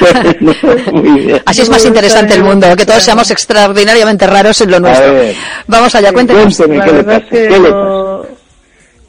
Bueno, 0.00 0.52
muy 0.92 1.20
bien. 1.20 1.42
Así 1.44 1.62
es 1.62 1.68
más 1.70 1.84
interesante 1.84 2.34
el 2.34 2.42
mundo, 2.44 2.66
que 2.76 2.86
todos 2.86 3.02
seamos 3.02 3.30
extraordinariamente 3.30 4.26
raros 4.26 4.60
en 4.60 4.70
lo 4.70 4.80
nuestro. 4.80 5.12
ver. 5.12 5.34
Vamos 5.66 5.94
allá, 5.94 6.12
cuéntenos. 6.12 6.56
Cuénteme, 6.56 6.78
La 6.78 6.84
¿qué 6.84 6.90
le 6.92 6.96
verdad 7.02 7.22
pasa? 7.22 7.24
es 7.24 7.30
que 7.42 7.48
¿Qué 7.48 7.58
le 7.60 7.74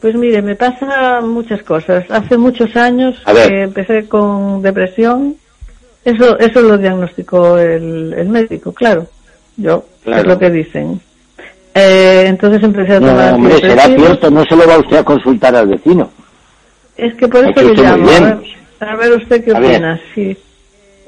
Pues 0.02 0.16
mire, 0.16 0.42
me 0.42 0.56
pasa 0.56 1.22
muchas 1.22 1.62
cosas. 1.64 2.04
Hace 2.10 2.38
muchos 2.38 2.76
años 2.76 3.16
que 3.26 3.62
empecé 3.64 4.08
con 4.08 4.62
depresión. 4.62 5.36
Eso 6.06 6.40
eso 6.40 6.62
lo 6.62 6.78
diagnosticó 6.78 7.58
el, 7.58 8.14
el 8.18 8.30
médico, 8.30 8.72
claro. 8.74 9.08
Yo, 9.58 9.86
Claro. 10.04 10.22
es 10.22 10.28
lo 10.28 10.40
que 10.40 10.50
dicen. 10.50 11.02
Eh, 11.76 12.24
entonces 12.28 12.64
empecé 12.64 12.94
a 12.94 13.00
tomar 13.00 13.30
No, 13.32 13.36
hombre, 13.36 13.58
será 13.60 13.84
cierto, 13.84 14.32
no 14.32 14.44
se 14.46 14.56
lo 14.56 14.66
va 14.68 14.78
usted 14.80 14.98
a 14.98 15.04
consultar 15.04 15.56
al 15.56 15.68
vecino. 15.68 16.10
Es 16.98 17.14
que 17.16 17.28
por 17.28 17.46
eso 17.46 17.62
le 17.62 17.74
llamo. 17.76 18.10
A 18.10 18.20
ver, 18.20 18.38
a 18.80 18.96
ver 18.96 19.12
usted 19.18 19.44
qué 19.44 19.52
A 19.56 19.60
ver. 19.60 19.72
opina. 19.72 20.00
Sí. 20.16 20.38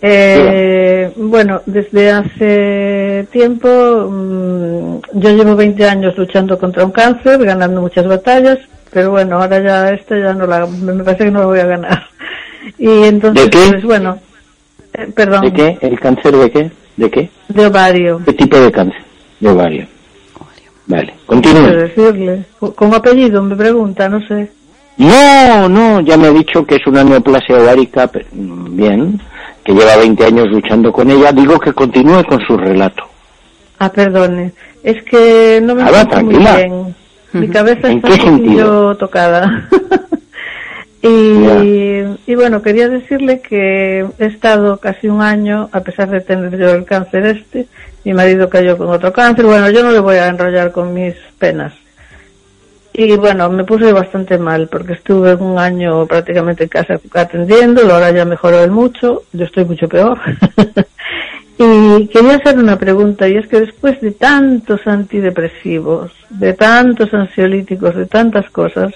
Eh, 0.04 1.12
bueno, 1.16 1.62
desde 1.66 2.12
hace 2.12 3.28
tiempo, 3.32 3.68
mm, 4.10 4.96
yo 5.14 5.30
llevo 5.30 5.56
20 5.56 5.86
años 5.86 6.18
luchando 6.18 6.58
contra 6.58 6.84
un 6.86 6.92
cáncer, 6.92 7.44
ganando 7.46 7.82
muchas 7.82 8.08
batallas, 8.08 8.58
pero 8.92 9.12
bueno, 9.12 9.40
ahora 9.42 9.60
ya 9.62 9.90
este 9.92 10.22
ya 10.22 10.34
no 10.34 10.48
la, 10.48 10.66
me 10.66 11.04
parece 11.04 11.26
que 11.26 11.32
no 11.32 11.42
lo 11.42 11.48
voy 11.48 11.60
a 11.60 11.66
ganar. 11.68 12.04
Y 12.78 13.04
entonces, 13.06 13.46
¿De 13.46 13.50
qué? 13.50 13.60
pues 13.72 13.84
bueno, 13.84 14.20
eh, 15.04 15.12
perdón, 15.16 15.42
¿De 15.42 15.54
qué? 15.54 15.78
¿El 15.82 16.00
cáncer 16.00 16.36
de 16.36 16.52
qué? 16.52 16.72
¿De 16.98 17.10
qué? 17.10 17.30
de 17.48 17.66
ovario, 17.66 18.22
¿Qué 18.26 18.34
tipo 18.34 18.58
de 18.58 18.72
cáncer? 18.72 19.02
De 19.40 19.50
ovario. 19.50 19.88
Vale, 20.88 21.06
quiero 21.06 21.26
continúe. 21.26 21.68
decirle. 21.72 22.44
Con 22.76 22.94
apellido 22.94 23.42
me 23.42 23.56
pregunta, 23.56 24.10
no 24.10 24.20
sé. 24.28 24.52
No, 24.98 25.70
no, 25.70 26.02
ya 26.02 26.18
me 26.18 26.28
ha 26.28 26.32
dicho 26.32 26.66
que 26.66 26.76
es 26.76 26.86
una 26.86 27.04
neoplasia 27.04 27.56
ovárica, 27.58 28.10
bien, 28.34 29.20
que 29.64 29.74
lleva 29.74 29.96
20 29.98 30.26
años 30.26 30.48
luchando 30.50 30.92
con 30.92 31.10
ella. 31.10 31.32
Digo 31.32 31.58
que 31.60 31.72
continúe 31.74 32.24
con 32.26 32.40
su 32.46 32.58
relato. 32.58 33.04
Ah, 33.80 33.90
perdone. 33.92 34.52
Es 34.84 35.02
que 35.04 35.60
no 35.64 35.76
me 35.76 35.84
Ah, 35.84 35.88
encuentro 35.90 36.24
muy 36.24 36.36
bien. 36.38 36.96
Mi 37.34 37.48
cabeza 37.48 37.90
¿En 37.90 37.98
está 37.98 38.10
un 38.26 38.38
poquillo 38.40 38.98
tocada. 38.98 39.70
y, 41.02 42.32
y 42.32 42.36
bueno, 42.36 42.62
quería 42.62 42.88
decirle 42.88 43.42
que 43.42 44.06
he 44.20 44.26
estado 44.26 44.78
casi 44.78 45.08
un 45.08 45.22
año, 45.22 45.70
a 45.72 45.82
pesar 45.82 46.10
de 46.10 46.22
tener 46.22 46.58
yo 46.58 46.72
el 46.72 46.86
cáncer 46.86 47.26
este, 47.26 47.68
mi 48.04 48.14
marido 48.14 48.50
cayó 48.50 48.78
con 48.78 48.90
otro 48.90 49.12
cáncer. 49.14 49.46
Bueno, 49.46 49.70
yo 49.70 49.84
no 49.84 49.92
le 49.92 50.00
voy 50.00 50.16
a 50.16 50.28
enrollar 50.28 50.72
con 50.72 50.94
mis 50.94 51.16
penas. 51.38 51.74
Y 52.94 53.16
bueno, 53.16 53.50
me 53.50 53.64
puse 53.64 53.94
bastante 53.94 54.38
mal 54.38 54.68
porque 54.68 54.94
estuve 54.94 55.34
un 55.36 55.58
año 55.58 56.06
prácticamente 56.06 56.64
en 56.64 56.70
casa 56.70 57.00
atendiéndolo, 57.14 57.94
ahora 57.94 58.12
ya 58.12 58.26
mejoró 58.26 58.64
él 58.64 58.72
mucho, 58.72 59.24
yo 59.32 59.46
estoy 59.46 59.64
mucho 59.64 59.88
peor. 59.88 60.20
y 61.58 62.08
quería 62.08 62.36
hacer 62.36 62.58
una 62.58 62.78
pregunta 62.78 63.30
y 63.30 63.38
es 63.38 63.48
que 63.48 63.62
después 63.62 64.02
de 64.02 64.12
tantos 64.12 64.86
antidepresivos, 64.88 66.12
de 66.30 66.52
tantos 66.52 67.14
ansiolíticos, 67.14 67.96
de 67.96 68.08
tantas 68.08 68.50
cosas, 68.50 68.94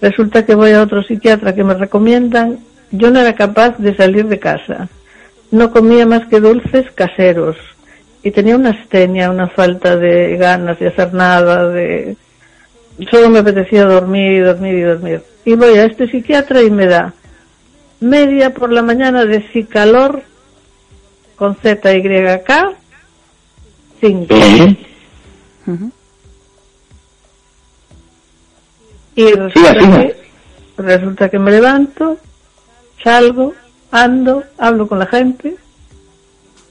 resulta 0.00 0.44
que 0.44 0.54
voy 0.54 0.72
a 0.72 0.82
otro 0.82 1.02
psiquiatra 1.02 1.54
que 1.54 1.64
me 1.64 1.74
recomiendan, 1.74 2.58
yo 2.90 3.10
no 3.10 3.20
era 3.20 3.34
capaz 3.34 3.78
de 3.78 3.94
salir 3.96 4.26
de 4.26 4.38
casa, 4.38 4.88
no 5.50 5.70
comía 5.70 6.06
más 6.06 6.26
que 6.26 6.40
dulces 6.40 6.90
caseros 6.92 7.56
y 8.22 8.30
tenía 8.30 8.56
una 8.56 8.70
astenia, 8.70 9.30
una 9.30 9.48
falta 9.48 9.96
de 9.96 10.36
ganas 10.36 10.78
de 10.78 10.88
hacer 10.88 11.14
nada, 11.14 11.68
de 11.68 12.16
solo 13.10 13.30
me 13.30 13.38
apetecía 13.38 13.84
dormir, 13.84 14.44
dormir 14.44 14.74
y 14.74 14.82
dormir. 14.82 15.22
Y 15.44 15.54
voy 15.54 15.78
a 15.78 15.84
este 15.84 16.08
psiquiatra 16.10 16.62
y 16.62 16.70
me 16.70 16.86
da 16.86 17.14
media 18.00 18.52
por 18.52 18.72
la 18.72 18.82
mañana 18.82 19.24
de 19.24 19.42
Cicalor 19.52 20.22
con 21.36 21.54
ZYK 21.56 22.50
5. 24.00 24.34
¿Eh? 24.34 24.76
Y 29.18 29.32
resulta, 29.32 29.74
que, 29.74 30.16
resulta 30.76 31.28
que 31.28 31.38
me 31.40 31.50
levanto, 31.50 32.18
salgo, 33.02 33.52
ando, 33.90 34.44
hablo 34.58 34.86
con 34.86 35.00
la 35.00 35.06
gente 35.06 35.56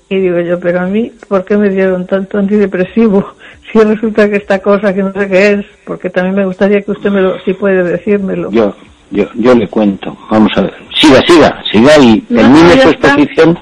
y 0.10 0.16
digo 0.18 0.40
yo, 0.40 0.58
pero 0.58 0.80
a 0.80 0.86
mí, 0.86 1.12
¿por 1.28 1.44
qué 1.44 1.58
me 1.58 1.70
dieron 1.70 2.08
tanto 2.08 2.38
antidepresivo? 2.38 3.34
Si 3.70 3.78
resulta 3.80 4.30
que 4.30 4.38
esta 4.38 4.60
cosa 4.60 4.94
que 4.94 5.04
no 5.04 5.12
sé 5.12 5.28
qué 5.28 5.52
es, 5.52 5.66
porque 5.86 6.10
también 6.10 6.36
me 6.36 6.46
gustaría 6.46 6.82
que 6.82 6.92
usted 6.92 7.10
me 7.12 7.20
lo, 7.22 7.38
si 7.42 7.52
puede 7.54 7.84
decírmelo. 7.84 8.50
Yo, 8.50 8.74
yo, 9.12 9.26
yo 9.36 9.54
le 9.54 9.68
cuento. 9.68 10.18
Vamos 10.32 10.54
a 10.56 10.62
ver. 10.62 10.74
Siga, 10.98 11.22
siga, 11.28 11.62
siga 11.70 11.98
y 11.98 12.26
No, 12.30 12.40
termine 12.44 12.82
su 12.82 12.90
está. 12.92 13.08
exposición. 13.10 13.60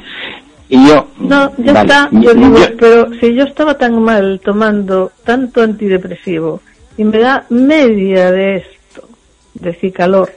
Y 0.70 0.88
yo. 0.88 1.08
No, 1.18 1.52
ya 1.58 1.74
vale, 1.74 1.88
está, 1.92 2.10
yo 2.12 2.22
yo- 2.22 2.34
digo, 2.36 2.56
yo- 2.60 2.78
pero 2.78 3.10
si 3.20 3.34
yo 3.34 3.46
estaba 3.46 3.80
tan 3.80 4.00
mal 4.04 4.40
tomando 4.46 5.12
tanto 5.24 5.64
antidepresivo 5.64 6.62
y 6.98 7.04
me 7.04 7.20
da 7.20 7.46
media 7.50 8.32
de 8.32 8.58
esto, 8.58 9.08
de 9.56 9.74
cicalor, 9.74 10.32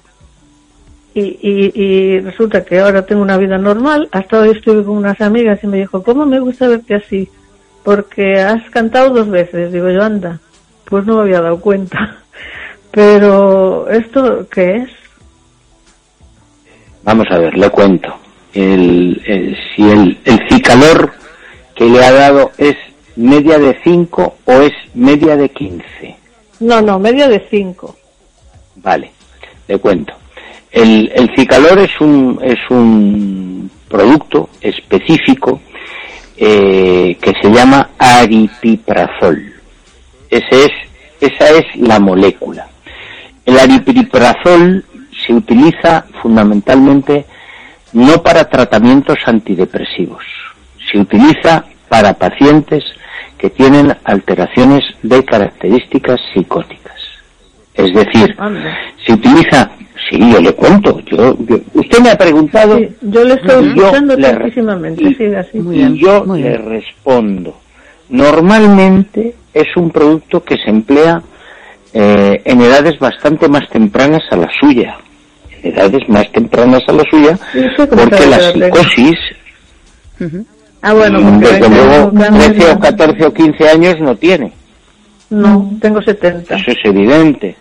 y, 1.14 1.20
y, 1.42 1.72
y 1.82 2.20
resulta 2.20 2.64
que 2.64 2.78
ahora 2.80 3.04
tengo 3.06 3.22
una 3.22 3.36
vida 3.36 3.58
normal, 3.58 4.08
hasta 4.12 4.40
hoy 4.40 4.50
estuve 4.50 4.84
con 4.84 4.96
unas 4.96 5.20
amigas 5.20 5.58
y 5.62 5.66
me 5.66 5.78
dijo, 5.78 6.02
¿cómo 6.02 6.26
me 6.26 6.38
gusta 6.40 6.68
verte 6.68 6.94
así? 6.94 7.28
Porque 7.82 8.40
has 8.40 8.68
cantado 8.70 9.10
dos 9.10 9.28
veces, 9.28 9.72
digo 9.72 9.90
yo, 9.90 10.02
anda, 10.02 10.40
pues 10.84 11.04
no 11.06 11.16
me 11.16 11.22
había 11.22 11.40
dado 11.40 11.60
cuenta. 11.60 12.18
Pero, 12.90 13.88
¿esto 13.90 14.46
qué 14.50 14.76
es? 14.76 14.90
Vamos 17.02 17.26
a 17.30 17.38
ver, 17.38 17.56
le 17.56 17.70
cuento. 17.70 18.14
El, 18.52 19.20
el- 19.26 19.56
si 19.74 19.88
el, 19.90 20.18
el 20.24 20.48
cicalor 20.48 21.12
que 21.74 21.84
le 21.84 22.04
ha 22.04 22.12
dado 22.12 22.50
es 22.58 22.76
media 23.16 23.58
de 23.58 23.78
5 23.84 24.36
o 24.44 24.52
es 24.52 24.72
media 24.94 25.36
de 25.36 25.48
15. 25.50 26.16
No, 26.60 26.80
no, 26.80 26.98
media 26.98 27.28
de 27.28 27.46
cinco. 27.50 27.96
Vale, 28.76 29.12
le 29.66 29.78
cuento. 29.78 30.14
El, 30.70 31.10
el 31.14 31.34
cicalor 31.34 31.78
es 31.78 32.00
un, 32.00 32.38
es 32.42 32.58
un 32.70 33.70
producto 33.88 34.50
específico 34.60 35.60
eh, 36.36 37.16
que 37.20 37.32
se 37.40 37.50
llama 37.50 37.90
aripiprazol. 37.98 39.54
Ese 40.30 40.64
es, 40.64 40.70
esa 41.20 41.50
es 41.50 41.64
la 41.76 41.98
molécula. 41.98 42.68
El 43.44 43.58
aripiprazol 43.58 44.84
se 45.26 45.32
utiliza 45.32 46.04
fundamentalmente 46.22 47.24
no 47.92 48.22
para 48.22 48.48
tratamientos 48.48 49.16
antidepresivos, 49.24 50.22
se 50.90 50.98
utiliza 50.98 51.64
para 51.88 52.12
pacientes 52.14 52.84
que 53.38 53.50
tienen 53.50 53.94
alteraciones 54.04 54.82
de 55.02 55.24
características 55.24 56.20
psicóticas. 56.34 56.96
Es 57.74 57.94
decir, 57.94 58.34
Anda. 58.38 58.76
se 59.06 59.12
utiliza, 59.12 59.70
sí, 60.10 60.18
yo 60.18 60.40
le 60.40 60.52
cuento, 60.52 60.98
yo, 61.06 61.36
yo- 61.46 61.60
usted 61.74 62.00
me 62.00 62.10
ha 62.10 62.18
preguntado 62.18 62.76
Sí, 62.78 62.88
yo 63.02 63.24
le 63.24 63.34
estoy 63.34 63.64
y 63.66 63.74
yo 63.76 63.82
escuchando 63.84 64.16
le- 64.16 64.22
tantísimamente, 64.32 65.04
y- 65.04 65.14
siga 65.14 65.40
así. 65.40 65.58
Muy 65.60 65.76
y 65.76 65.78
bien, 65.78 65.94
yo 65.96 66.24
muy 66.24 66.42
le 66.42 66.48
bien. 66.48 66.68
respondo. 66.68 67.56
Normalmente 68.08 69.34
es 69.54 69.76
un 69.76 69.90
producto 69.90 70.42
que 70.42 70.56
se 70.56 70.70
emplea 70.70 71.22
eh, 71.94 72.42
en 72.44 72.60
edades 72.60 72.98
bastante 72.98 73.48
más 73.48 73.68
tempranas 73.70 74.22
a 74.30 74.36
la 74.36 74.48
suya. 74.60 74.96
En 75.62 75.72
edades 75.72 76.08
más 76.08 76.30
tempranas 76.32 76.82
a 76.88 76.92
la 76.92 77.04
suya, 77.10 77.38
porque 77.88 78.26
la 78.26 78.52
tengo. 78.52 78.76
Ah, 80.82 80.92
bueno, 80.94 81.18
porque 81.20 81.46
desde 81.54 81.68
luego, 81.68 82.12
cáncer, 82.14 82.52
13 82.54 82.70
o 82.70 82.74
no. 82.74 82.80
14 82.80 83.24
o 83.26 83.34
15 83.34 83.68
años 83.68 84.00
no 84.00 84.16
tiene. 84.16 84.52
No, 85.30 85.70
tengo 85.80 86.00
70. 86.00 86.54
Eso 86.56 86.70
es 86.70 86.78
evidente. 86.84 87.56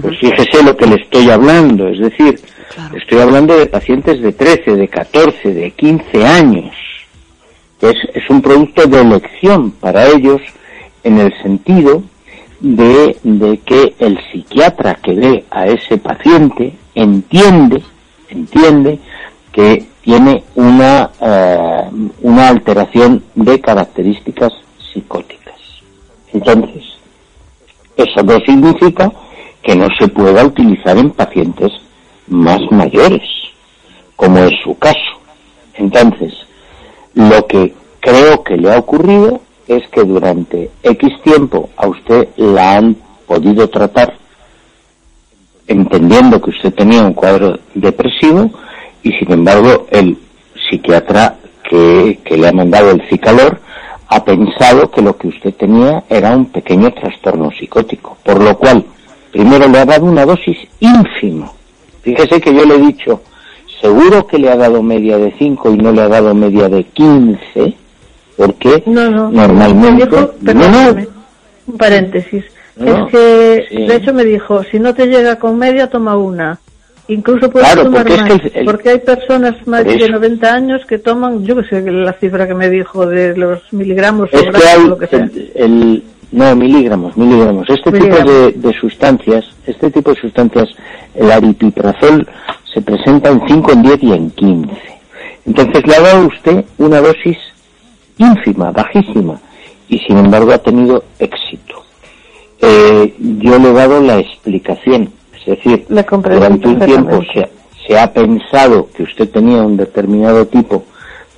Pues 0.00 0.18
fíjese 0.18 0.62
lo 0.62 0.76
que 0.76 0.86
le 0.86 0.96
estoy 0.96 1.28
hablando. 1.30 1.88
Es 1.88 1.98
decir, 1.98 2.40
Claro. 2.74 2.96
estoy 2.96 3.18
hablando 3.18 3.58
de 3.58 3.66
pacientes 3.66 4.22
de 4.22 4.32
13, 4.32 4.76
de 4.76 4.88
14, 4.88 5.52
de 5.52 5.70
15 5.72 6.24
años. 6.26 6.74
Es, 7.82 7.96
es 8.14 8.30
un 8.30 8.40
producto 8.40 8.86
de 8.86 9.00
elección 9.02 9.72
para 9.72 10.06
ellos 10.06 10.40
en 11.04 11.18
el 11.18 11.32
sentido 11.42 12.02
de, 12.60 13.16
de 13.22 13.58
que 13.58 13.94
el 13.98 14.18
psiquiatra 14.30 14.94
que 14.94 15.12
ve 15.14 15.44
a 15.50 15.66
ese 15.66 15.98
paciente 15.98 16.72
entiende, 16.94 17.82
entiende 18.30 18.98
que 19.52 19.84
tiene 20.02 20.42
una, 20.54 21.10
eh, 21.20 21.90
una 22.22 22.48
alteración 22.48 23.22
de 23.34 23.60
características 23.60 24.52
psicóticas. 24.92 25.54
Entonces, 26.32 26.82
eso 27.96 28.22
no 28.22 28.38
significa 28.40 29.12
que 29.62 29.76
no 29.76 29.86
se 29.98 30.08
pueda 30.08 30.44
utilizar 30.44 30.98
en 30.98 31.10
pacientes 31.10 31.70
más 32.26 32.60
mayores, 32.70 33.28
como 34.16 34.38
es 34.38 34.52
su 34.62 34.76
caso. 34.78 34.98
Entonces, 35.74 36.34
lo 37.14 37.46
que 37.46 37.74
creo 38.00 38.42
que 38.42 38.56
le 38.56 38.72
ha 38.72 38.78
ocurrido 38.78 39.40
es 39.68 39.86
que 39.88 40.02
durante 40.02 40.70
X 40.82 41.22
tiempo 41.22 41.70
a 41.76 41.86
usted 41.86 42.28
la 42.36 42.76
han 42.76 42.96
podido 43.26 43.68
tratar 43.68 44.14
entendiendo 45.68 46.40
que 46.40 46.50
usted 46.50 46.74
tenía 46.74 47.02
un 47.02 47.14
cuadro 47.14 47.58
depresivo 47.74 48.50
y 49.02 49.12
sin 49.12 49.32
embargo 49.32 49.86
el 49.90 50.16
psiquiatra 50.68 51.36
que, 51.68 52.18
que 52.24 52.36
le 52.36 52.48
ha 52.48 52.52
mandado 52.52 52.90
el 52.90 53.02
cicalor 53.08 53.58
ha 54.08 54.24
pensado 54.24 54.90
que 54.90 55.00
lo 55.00 55.16
que 55.16 55.28
usted 55.28 55.54
tenía 55.54 56.04
era 56.08 56.36
un 56.36 56.46
pequeño 56.46 56.92
trastorno 56.92 57.50
psicótico, 57.50 58.18
por 58.22 58.42
lo 58.42 58.56
cual 58.58 58.84
primero 59.32 59.66
le 59.68 59.78
ha 59.78 59.84
dado 59.86 60.04
una 60.04 60.26
dosis 60.26 60.58
ínfima. 60.80 61.50
Fíjese 62.02 62.40
que 62.40 62.52
yo 62.54 62.64
le 62.66 62.74
he 62.74 62.78
dicho, 62.78 63.22
seguro 63.80 64.26
que 64.26 64.38
le 64.38 64.50
ha 64.50 64.56
dado 64.56 64.82
media 64.82 65.16
de 65.16 65.32
5 65.38 65.72
y 65.72 65.76
no 65.78 65.92
le 65.92 66.02
ha 66.02 66.08
dado 66.08 66.34
media 66.34 66.68
de 66.68 66.84
15, 66.84 67.74
porque 68.36 68.82
No, 68.86 69.10
no. 69.10 69.30
normalmente... 69.30 69.90
Me 69.92 70.04
dijo, 70.04 70.16
no, 70.16 70.22
no, 70.26 70.32
perdóname, 70.44 71.08
un 71.66 71.78
paréntesis. 71.78 72.44
No, 72.76 73.06
es 73.06 73.12
que, 73.12 73.66
sí. 73.70 73.86
de 73.86 73.96
hecho, 73.96 74.12
me 74.12 74.24
dijo, 74.24 74.62
si 74.64 74.78
no 74.78 74.94
te 74.94 75.06
llega 75.06 75.36
con 75.36 75.58
media, 75.58 75.88
toma 75.88 76.16
una. 76.16 76.58
Incluso 77.08 77.50
puedes 77.50 77.68
Claro, 77.68 77.84
tomar 77.84 78.02
porque 78.02 78.14
es 78.14 78.20
más. 78.20 78.28
que 78.28 78.34
el- 78.48 78.52
el- 78.56 78.64
porque 78.64 78.88
hay 78.90 78.98
personas 79.00 79.66
más 79.66 79.84
de 79.84 79.94
eso. 79.96 80.08
90 80.08 80.54
años 80.54 80.80
que 80.86 80.98
toman, 80.98 81.44
yo 81.44 81.56
que 81.56 81.64
sé 81.68 81.82
la 81.90 82.12
cifra 82.14 82.46
que 82.46 82.54
me 82.54 82.70
dijo 82.70 83.06
de 83.06 83.36
los 83.36 83.60
miligramos 83.72 84.28
o 84.32 84.36
es 84.36 84.42
que 84.42 84.50
gramos 84.50 84.66
hay 84.68 84.84
o 84.84 84.86
lo 84.88 84.98
que 84.98 85.06
sea. 85.08 85.18
el, 85.20 85.52
el- 85.56 86.02
no 86.30 86.56
miligramos 86.56 87.14
miligramos 87.14 87.68
este 87.68 87.90
Miligramos. 87.90 88.20
tipo 88.24 88.32
de, 88.32 88.52
de 88.52 88.72
sustancias 88.80 89.44
este 89.66 89.90
tipo 89.90 90.14
de 90.14 90.20
sustancias 90.22 90.66
el 91.14 91.30
aripiprazol 91.30 92.26
se 92.72 92.80
presenta 92.80 93.28
en 93.28 93.42
5 93.46 93.72
en 93.72 93.82
10 93.82 94.02
y 94.02 94.12
en 94.14 94.30
15 94.30 94.70
entonces 95.44 95.86
le 95.86 95.94
ha 95.96 96.00
dado 96.00 96.26
usted 96.28 96.64
una 96.78 97.02
dosis 97.02 97.36
ínfima 98.16 98.70
bajísima 98.70 99.38
y 99.88 99.98
sin 99.98 100.16
embargo 100.16 100.52
ha 100.52 100.58
tenido 100.58 101.04
éxito 101.18 101.82
Eh, 102.62 103.14
yo 103.18 103.58
le 103.58 103.68
he 103.70 103.72
dado 103.72 104.00
la 104.00 104.18
explicación 104.20 105.10
es 105.46 105.58
decir 105.58 105.86
durante 105.88 106.68
un 106.68 106.78
tiempo 106.80 107.20
se, 107.32 107.50
se 107.86 107.98
ha 107.98 108.12
pensado 108.12 108.88
que 108.94 109.02
usted 109.02 109.28
tenía 109.28 109.62
un 109.62 109.76
determinado 109.76 110.46
tipo 110.46 110.84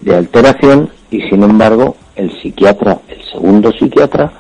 de 0.01 0.15
alteración 0.15 0.91
y 1.11 1.23
sin 1.23 1.43
embargo 1.43 1.97
el 2.17 2.31
psiquiatra, 2.41 2.99
el 3.09 3.23
segundo 3.25 3.73
psiquiatra, 3.73 4.33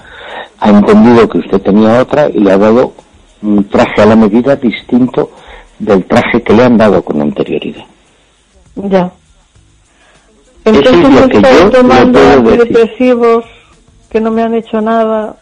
ha 0.60 0.70
entendido 0.70 1.28
que 1.28 1.38
usted 1.38 1.60
tenía 1.60 2.00
otra 2.00 2.28
y 2.28 2.38
le 2.38 2.52
ha 2.52 2.58
dado 2.58 2.92
un 3.42 3.68
traje 3.68 4.02
a 4.02 4.06
la 4.06 4.16
medida 4.16 4.56
distinto 4.56 5.30
del 5.78 6.04
traje 6.04 6.42
que 6.42 6.52
le 6.54 6.64
han 6.64 6.76
dado 6.76 7.02
con 7.02 7.20
anterioridad. 7.20 7.84
Ya. 8.76 9.12
Eso 10.64 10.80
es 10.80 10.86
Entonces 10.86 11.20
lo 11.20 11.28
que 11.28 11.42
yo 11.42 11.70
tomando 11.70 12.18
antidepresivos 12.18 13.44
que 14.08 14.20
no 14.20 14.30
me 14.30 14.42
han 14.42 14.54
hecho 14.54 14.80
nada, 14.80 15.36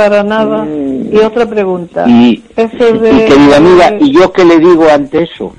para 0.00 0.22
nada. 0.22 0.64
Mm. 0.64 1.12
Y 1.14 1.18
otra 1.18 1.44
pregunta. 1.46 2.06
Y, 2.08 2.42
Eso 2.56 2.92
de- 2.98 3.12
y 3.12 3.24
querida 3.26 3.56
amiga, 3.58 3.96
¿y 4.00 4.12
yo 4.12 4.32
qué 4.32 4.44
le 4.46 4.58
digo 4.58 4.88
ante 4.90 5.24
eso? 5.24 5.52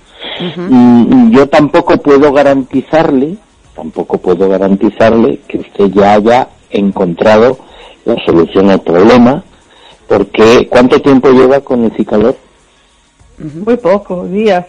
Mm, 0.57 1.31
yo 1.31 1.47
tampoco 1.47 1.97
puedo 1.97 2.31
garantizarle, 2.33 3.37
tampoco 3.75 4.17
puedo 4.17 4.49
garantizarle 4.49 5.39
que 5.47 5.59
usted 5.59 5.85
ya 5.93 6.13
haya 6.13 6.47
encontrado 6.71 7.59
la 8.05 8.15
solución 8.25 8.71
al 8.71 8.81
problema, 8.81 9.43
porque 10.07 10.67
¿cuánto 10.69 10.99
tiempo 11.01 11.29
lleva 11.29 11.59
con 11.59 11.83
el 11.85 11.91
cicalor? 11.95 12.35
Muy 13.37 13.77
poco, 13.77 14.25
días. 14.25 14.65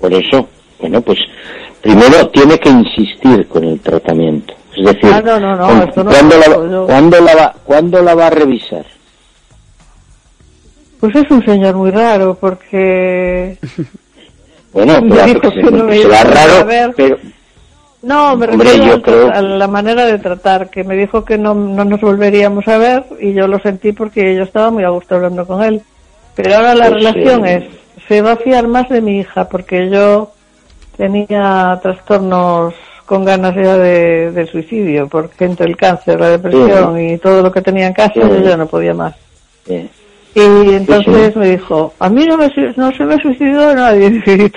Por 0.00 0.12
eso, 0.12 0.46
bueno, 0.80 1.00
pues 1.00 1.18
primero 1.82 2.28
tiene 2.28 2.58
que 2.58 2.68
insistir 2.70 3.48
con 3.48 3.64
el 3.64 3.80
tratamiento. 3.80 4.54
Es 4.76 4.84
decir, 4.84 5.10
Ah, 5.12 5.20
no, 5.22 5.40
no, 5.40 5.56
no, 5.56 5.82
esto 5.82 6.04
no 6.04 6.10
¿cuándo, 6.10 6.36
la, 6.38 6.46
hago 6.46 6.66
yo. 6.70 6.86
¿cuándo 6.86 7.20
la 7.20 7.34
va, 7.34 7.54
¿cuándo 7.64 8.02
la 8.02 8.14
va 8.14 8.26
a 8.26 8.30
revisar? 8.30 8.84
Pues 11.00 11.14
es 11.14 11.30
un 11.30 11.44
señor 11.44 11.74
muy 11.76 11.90
raro 11.90 12.34
porque... 12.34 13.58
Bueno, 14.70 15.00
que 15.00 15.70
me 15.70 15.96
será 16.02 16.24
raro, 16.24 16.66
ver. 16.66 16.92
pero 16.94 17.16
No, 18.02 18.36
me 18.36 18.46
Hombre, 18.48 18.68
refiero 18.68 18.84
yo 18.86 18.92
al- 18.92 19.02
creo- 19.02 19.30
a 19.32 19.40
la 19.42 19.66
manera 19.66 20.04
de 20.04 20.18
tratar, 20.18 20.68
que 20.68 20.84
me 20.84 20.94
dijo 20.94 21.24
que 21.24 21.38
no, 21.38 21.54
no 21.54 21.84
nos 21.86 22.00
volveríamos 22.02 22.68
a 22.68 22.76
ver 22.76 23.04
y 23.18 23.32
yo 23.32 23.48
lo 23.48 23.58
sentí 23.60 23.92
porque 23.92 24.36
yo 24.36 24.42
estaba 24.42 24.70
muy 24.70 24.84
a 24.84 24.90
gusto 24.90 25.14
hablando 25.14 25.46
con 25.46 25.62
él. 25.64 25.80
Pero 26.34 26.54
ahora 26.56 26.74
la 26.74 26.90
Pues, 26.90 27.02
relación 27.02 27.46
eh, 27.46 27.56
es, 27.96 28.04
se 28.08 28.20
va 28.20 28.32
a 28.32 28.36
fiar 28.36 28.68
más 28.68 28.90
de 28.90 29.00
mi 29.00 29.20
hija 29.20 29.48
porque 29.48 29.88
yo 29.88 30.32
tenía 30.98 31.78
trastornos 31.82 32.74
con 33.08 33.24
ganas 33.24 33.56
ya 33.56 33.78
de, 33.78 34.32
de 34.32 34.46
suicidio, 34.46 35.08
porque 35.08 35.46
entre 35.46 35.66
el 35.66 35.78
cáncer, 35.78 36.20
la 36.20 36.28
depresión 36.28 37.00
y 37.00 37.16
todo 37.16 37.40
lo 37.40 37.50
que 37.50 37.62
tenía 37.62 37.86
en 37.86 37.94
casa 37.94 38.12
Sí. 38.12 38.20
yo 38.20 38.40
ya 38.42 38.54
no 38.54 38.66
podía 38.66 38.92
más. 38.92 39.14
Y 39.66 39.80
entonces 40.34 41.32
sí. 41.32 41.38
me 41.38 41.50
dijo, 41.52 41.94
a 41.98 42.10
mí 42.10 42.26
no, 42.26 42.36
me, 42.36 42.52
no 42.76 42.92
se 42.92 43.04
me 43.06 43.18
suicidó 43.18 43.74
nadie, 43.74 44.22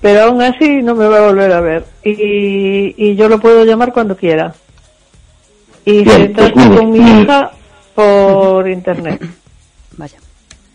pero 0.00 0.22
aún 0.22 0.42
así 0.42 0.82
no 0.82 0.96
me 0.96 1.06
va 1.06 1.18
a 1.18 1.28
volver 1.28 1.52
a 1.52 1.60
ver. 1.60 1.84
Y, 2.02 2.92
y 2.96 3.14
yo 3.14 3.28
lo 3.28 3.38
puedo 3.38 3.64
llamar 3.64 3.92
cuando 3.92 4.16
quiera. 4.16 4.52
Y 5.84 6.02
Bien, 6.02 6.04
se 6.06 6.28
pues 6.30 6.52
trata 6.52 6.68
mire, 6.68 6.76
con 6.76 6.90
mi 6.90 7.00
mm. 7.00 7.22
hija 7.22 7.52
por 7.94 8.68
internet. 8.68 9.22
Vaya. 9.96 10.18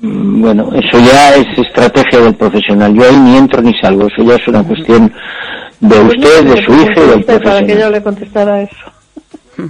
Mm, 0.01 0.41
bueno, 0.41 0.69
eso 0.73 0.99
ya 0.99 1.36
es 1.36 1.47
estrategia 1.57 2.19
del 2.21 2.36
profesional. 2.36 2.93
Yo 2.93 3.03
ahí 3.03 3.17
ni 3.17 3.38
entro 3.38 3.62
ni 3.62 3.73
salgo. 3.79 4.07
Eso 4.07 4.23
ya 4.23 4.36
es 4.36 4.47
una 4.47 4.63
cuestión 4.63 5.12
de 5.79 5.95
Pues 5.95 6.15
usted, 6.15 6.29
sé 6.39 6.43
de 6.43 6.65
su 6.65 6.73
hija 6.73 6.93
y 6.95 7.07
del 7.10 7.19
usted 7.19 7.25
Para 7.43 7.60
que 7.60 7.67
yo 7.75 7.89
profesional. 7.89 7.91
le 7.91 8.03
contestara 8.03 8.62
eso. 8.62 8.75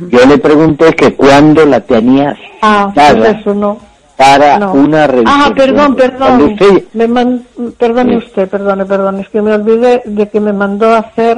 Yo 0.09 0.25
le 0.25 0.37
pregunté 0.37 0.93
que 0.93 1.13
cuándo 1.15 1.65
la 1.65 1.79
tenía 1.79 2.35
Ah, 2.61 2.91
pues 2.93 3.35
eso 3.39 3.53
no. 3.53 3.77
para 4.17 4.59
no. 4.59 4.73
una 4.73 5.07
revisión. 5.07 5.41
Ah, 5.41 5.51
perdón, 5.55 5.95
perdón. 5.95 6.41
usted- 6.41 6.83
Me 6.93 7.07
man- 7.07 7.43
Perdone 7.77 8.11
Sí. 8.11 8.17
usted, 8.25 8.49
perdone, 8.49 8.85
perdone. 8.85 9.21
Es 9.21 9.29
que 9.29 9.41
me 9.41 9.53
olvidé 9.53 10.01
de 10.05 10.27
que 10.27 10.39
me 10.41 10.51
mandó 10.51 10.89
a 10.93 10.97
hacer 10.99 11.37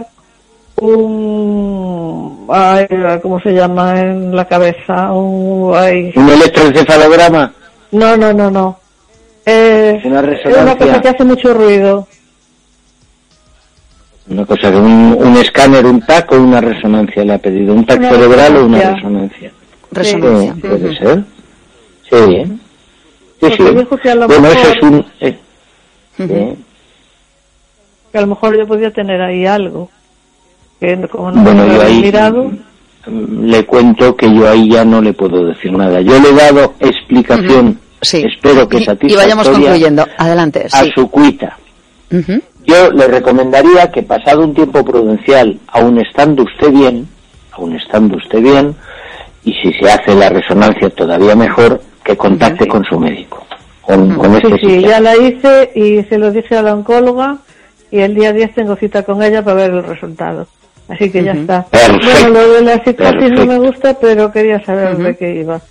un... 0.82 2.45
Ay, 2.49 2.88
¿Cómo 3.21 3.39
se 3.41 3.52
llama 3.54 3.99
en 3.99 4.36
la 4.36 4.45
cabeza? 4.45 5.12
Un... 5.12 5.73
Ay. 5.75 6.12
un 6.15 6.30
electroencefalograma, 6.30 7.52
No, 7.91 8.15
no, 8.17 8.34
no, 8.34 8.52
no. 8.52 8.80
Eh, 9.45 9.99
Una 10.06 10.19
es 10.19 10.25
resonancia. 10.25 10.62
una 10.63 10.78
cosa 10.78 11.02
que 11.02 11.08
hace 11.10 11.23
mucho 11.23 11.54
ruido. 11.54 12.08
una 14.28 14.45
cosa 14.45 14.69
que 14.71 14.78
un, 14.78 15.17
un 15.19 15.38
escáner, 15.38 15.86
un 15.88 16.02
TAC 16.02 16.32
o 16.34 16.36
una 16.38 16.62
resonancia 16.62 17.23
le 17.25 17.34
ha 17.34 17.38
pedido, 17.39 17.73
un 17.73 17.84
TAC 17.86 17.99
Una 17.99 18.10
cerebral 18.12 18.56
o 18.58 18.65
una 18.65 18.91
resonancia. 18.93 19.52
resonancia. 19.91 20.54
Sí, 20.54 20.62
puede 20.62 20.95
ser. 20.97 21.23
Sí, 22.08 22.15
¿eh? 22.36 22.47
Sí, 23.41 23.47
sí. 23.58 23.63
dijo 23.75 23.97
que 23.97 24.10
a 24.12 24.15
lo 24.15 24.28
Bueno, 24.28 24.41
mejor- 24.49 24.58
eso 24.58 24.71
es 24.71 24.84
un... 24.84 25.06
eh, 25.21 25.39
sí. 26.17 26.28
Que 28.12 28.17
a 28.17 28.21
lo 28.21 28.28
mejor 28.28 28.56
yo 28.58 28.67
podía 28.67 28.91
tener 28.91 29.21
ahí 29.21 29.45
algo. 29.47 29.89
Que 30.80 30.95
como 31.08 31.32
no 31.32 31.41
Bueno, 31.41 31.65
me 31.65 31.75
lo 31.75 31.82
ahí 31.82 32.02
mirado. 32.02 32.52
Le 33.07 33.65
cuento 33.65 34.15
que 34.15 34.33
yo 34.33 34.47
ahí 34.49 34.69
ya 34.69 34.83
no 34.85 35.01
le 35.01 35.13
puedo 35.13 35.45
decir 35.45 35.71
nada. 35.71 36.01
Yo 36.01 36.19
le 36.19 36.29
he 36.29 36.33
dado 36.33 36.73
explicación, 36.79 37.79
Sí. 38.01 38.23
espero 38.25 38.67
que 38.67 38.77
y, 38.77 38.81
y 38.81 38.85
satisfactoria, 38.85 39.17
vayamos 39.17 39.49
concluyendo. 39.49 40.05
Adelante. 40.17 40.65
a 40.71 40.83
Sí. 40.83 40.91
su 40.95 41.09
cuita. 41.09 41.57
Yo 42.65 42.91
le 42.91 43.07
recomendaría 43.07 43.91
que 43.91 44.03
pasado 44.03 44.43
un 44.43 44.53
tiempo 44.53 44.83
prudencial, 44.85 45.59
aun 45.67 45.99
estando 45.99 46.43
usted 46.43 46.71
bien, 46.71 47.07
aun 47.51 47.75
estando 47.75 48.17
usted 48.17 48.39
bien, 48.41 48.75
y 49.43 49.53
si 49.53 49.73
se 49.73 49.89
hace 49.91 50.13
la 50.15 50.29
resonancia 50.29 50.89
todavía 50.89 51.35
mejor, 51.35 51.81
que 52.03 52.15
contacte 52.17 52.67
con 52.67 52.83
su 52.85 52.99
médico, 52.99 53.45
con, 53.81 54.13
con 54.15 54.31
Sí, 54.31 54.38
este 54.43 54.59
sí, 54.59 54.65
psiquiatra. 54.73 54.89
ya 54.89 54.99
la 54.99 55.17
hice 55.17 55.71
y 55.75 56.03
se 56.03 56.17
lo 56.17 56.31
dije 56.31 56.57
a 56.57 56.62
la 56.62 56.73
oncóloga 56.73 57.38
y 57.91 57.99
el 57.99 58.13
día 58.15 58.33
10 58.33 58.53
tengo 58.55 58.75
cita 58.75 59.03
con 59.03 59.21
ella 59.23 59.43
para 59.43 59.55
ver 59.57 59.71
el 59.71 59.83
resultado. 59.83 60.47
Así 60.89 61.10
que 61.12 61.23
ya 61.23 61.34
está. 61.34 61.65
Perfecto. 61.67 62.08
Bueno, 62.23 62.30
lo 62.30 62.54
de 62.54 62.62
la 62.63 62.84
psicosis 62.84 63.32
no 63.32 63.45
me 63.45 63.58
gusta, 63.60 63.93
pero 63.99 64.32
quería 64.32 64.63
saber 64.65 64.98
de 64.98 65.15
qué 65.15 65.35
iba. 65.42 65.62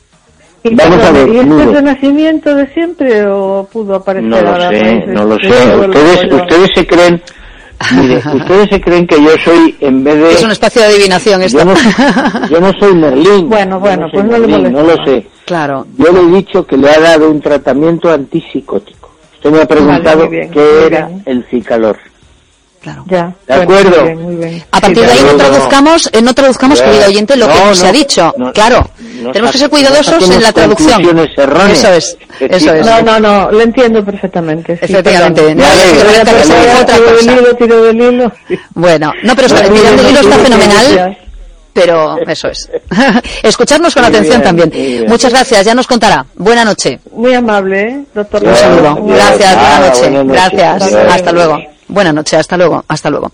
Y, 0.65 0.75
Vamos 0.75 1.03
a 1.05 1.13
ver, 1.13 1.29
¿Y 1.29 1.39
este 1.39 1.63
es 1.63 1.73
de 1.73 1.83
nacimiento 1.83 2.55
de 2.55 2.67
siempre 2.75 3.27
o 3.27 3.69
pudo 3.73 3.95
aparecer 3.97 4.29
No 4.29 4.41
lo 4.43 4.49
ahora? 4.51 4.69
sé, 4.71 5.05
no 5.07 5.25
lo 5.25 5.39
sé. 5.39 5.47
Ustedes, 5.49 6.23
rollo? 6.23 6.37
ustedes 6.43 6.71
se 6.75 6.87
creen, 6.87 7.23
mire, 7.97 8.17
ustedes 8.35 8.69
se 8.71 8.81
creen 8.81 9.07
que 9.07 9.23
yo 9.23 9.31
soy, 9.45 9.77
en 9.81 10.03
vez 10.05 10.17
de... 10.17 10.33
Es 10.33 10.43
un 10.43 10.51
espacio 10.51 10.83
de 10.83 10.89
adivinación 10.89 11.43
esto. 11.43 11.59
yo, 11.59 11.65
no, 11.65 11.75
yo 12.51 12.61
no 12.61 12.73
soy 12.79 12.95
Merlín. 12.95 13.49
Bueno, 13.49 13.79
bueno, 13.81 14.09
pues 14.13 14.25
no 14.25 14.33
le 14.39 14.47
Merlín, 14.49 14.73
molesta 14.73 14.81
No 14.83 14.97
lo 14.97 15.05
sé. 15.05 15.27
claro. 15.47 15.87
Yo 15.97 16.13
le 16.13 16.21
he 16.21 16.37
dicho 16.43 16.67
que 16.67 16.77
le 16.77 16.91
ha 16.91 16.99
dado 17.01 17.31
un 17.31 17.41
tratamiento 17.41 18.11
antipsicótico. 18.13 19.11
Usted 19.35 19.51
me 19.51 19.63
ha 19.63 19.67
preguntado 19.67 20.29
bien, 20.29 20.51
qué 20.51 20.87
era 20.87 21.07
bien. 21.07 21.23
el 21.27 21.45
cicalor. 21.45 21.97
Claro. 22.89 23.05
Ya, 23.09 23.27
De 23.47 23.65
bueno, 23.67 23.81
acuerdo. 23.89 23.97
Muy 24.01 24.05
bien, 24.15 24.23
muy 24.23 24.37
bien. 24.37 24.65
A 24.73 24.81
partir 24.81 24.99
Sí, 24.99 25.05
de 25.05 25.13
ahí 25.13 25.19
no 25.21 25.27
no, 25.27 25.33
no. 25.33 25.39
traduzcamos, 25.39 26.11
eh, 26.13 26.23
no 26.23 26.35
traduzcamos, 26.35 26.81
querido 26.83 27.07
oyente, 27.07 27.37
lo 27.37 27.49
que 27.49 27.55
No, 27.55 27.75
se 27.75 27.87
ha 27.89 27.93
dicho. 27.93 28.35
no, 28.39 28.53
claro, 28.53 28.91
no 29.23 29.33
tenemos 29.33 29.53
que 29.53 29.59
ser 29.59 29.69
cuidadosos 29.71 30.29
no 30.29 30.35
en 30.35 30.43
la 30.43 30.53
traducción. 30.53 31.29
erróneas. 31.37 31.79
Eso 31.79 31.93
es, 31.93 32.17
eso 32.41 32.73
es. 32.75 32.87
No, 32.87 33.03
no, 33.03 33.21
no, 33.21 33.51
lo 33.51 33.61
entiendo 33.61 34.05
perfectamente. 34.05 34.77
sí, 34.79 34.85
Efectivamente. 34.87 35.55
Bueno, 38.75 39.13
no, 39.23 39.35
pero 39.37 39.49
Bueno, 39.49 39.67
el 39.67 39.73
tirón 39.75 39.97
del 39.97 40.11
hilo 40.11 40.21
está 40.21 40.37
fenomenal. 40.39 41.19
pero 41.73 42.19
eso 42.27 42.49
es. 42.49 42.71
Escucharnos 43.43 43.95
con 43.95 44.03
Muy 44.05 44.11
atención 44.11 44.41
bien, 44.43 44.69
también. 44.71 45.05
Muchas 45.09 45.33
gracias, 45.33 45.65
ya 45.67 45.75
nos 45.75 45.87
contará. 45.87 46.25
Buena 46.37 46.65
noche. 46.65 46.99
Muy 47.13 47.35
amable, 47.35 47.83
¿eh? 47.83 48.01
doctor. 48.15 48.43
Un 48.45 48.55
saludo. 48.57 48.97
Gracias, 49.05 49.55
buena 49.55 49.79
noche. 49.89 50.33
Gracias. 50.33 50.93
Hasta 51.11 51.33
luego. 51.33 51.59
Luego. 51.89 51.95
Buena 51.95 52.13
noche, 52.13 52.37
hasta 52.37 52.57
luego, 52.57 52.85
hasta 52.89 53.11
luego. 53.11 53.33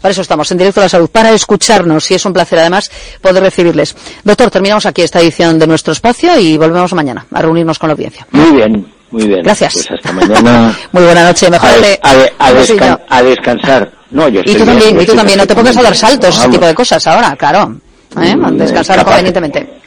Para 0.00 0.12
eso 0.12 0.22
estamos, 0.22 0.50
en 0.50 0.58
directo 0.58 0.80
a 0.80 0.84
la 0.84 0.88
salud, 0.88 1.08
para 1.08 1.30
escucharnos 1.30 2.10
y 2.10 2.14
es 2.14 2.24
un 2.26 2.32
placer 2.32 2.58
además 2.58 2.90
poder 3.20 3.42
recibirles. 3.42 3.94
Doctor, 4.24 4.50
terminamos 4.50 4.84
aquí 4.86 5.02
esta 5.02 5.20
edición 5.20 5.58
de 5.58 5.66
nuestro 5.66 5.92
espacio 5.92 6.38
y 6.38 6.56
volvemos 6.58 6.92
mañana 6.94 7.24
a 7.32 7.40
reunirnos 7.42 7.78
con 7.78 7.88
la 7.88 7.92
audiencia. 7.94 8.26
Muy 8.32 8.50
bien, 8.56 8.92
muy 9.12 9.26
bien. 9.28 9.42
Gracias. 9.42 9.74
Pues 9.74 9.90
hasta 9.92 10.12
mañana. 10.12 10.76
Muy 10.92 11.04
buena 11.04 11.24
noche, 11.24 11.46
a, 11.46 11.50
des- 11.50 11.62
a 12.02 12.14
de- 12.14 12.32
a 12.38 12.52
descan- 12.52 13.22
descansar. 13.24 13.92
No, 14.10 14.28
yo 14.28 14.40
Y 14.40 14.44
tú 14.44 14.52
bien, 14.54 14.66
también, 14.66 15.00
y 15.00 15.06
tú 15.06 15.14
también, 15.14 15.38
no 15.38 15.46
te 15.46 15.54
pongas 15.54 15.76
a 15.76 15.82
dar 15.82 15.94
saltos, 15.96 16.36
ese 16.38 16.48
tipo 16.48 16.66
de 16.66 16.74
cosas 16.74 17.06
ahora, 17.06 17.34
claro. 17.36 17.76
¿Eh? 18.20 18.36
Mm, 18.36 18.58
Descansar 18.58 18.96
capaz. 18.96 19.10
convenientemente. 19.12 19.80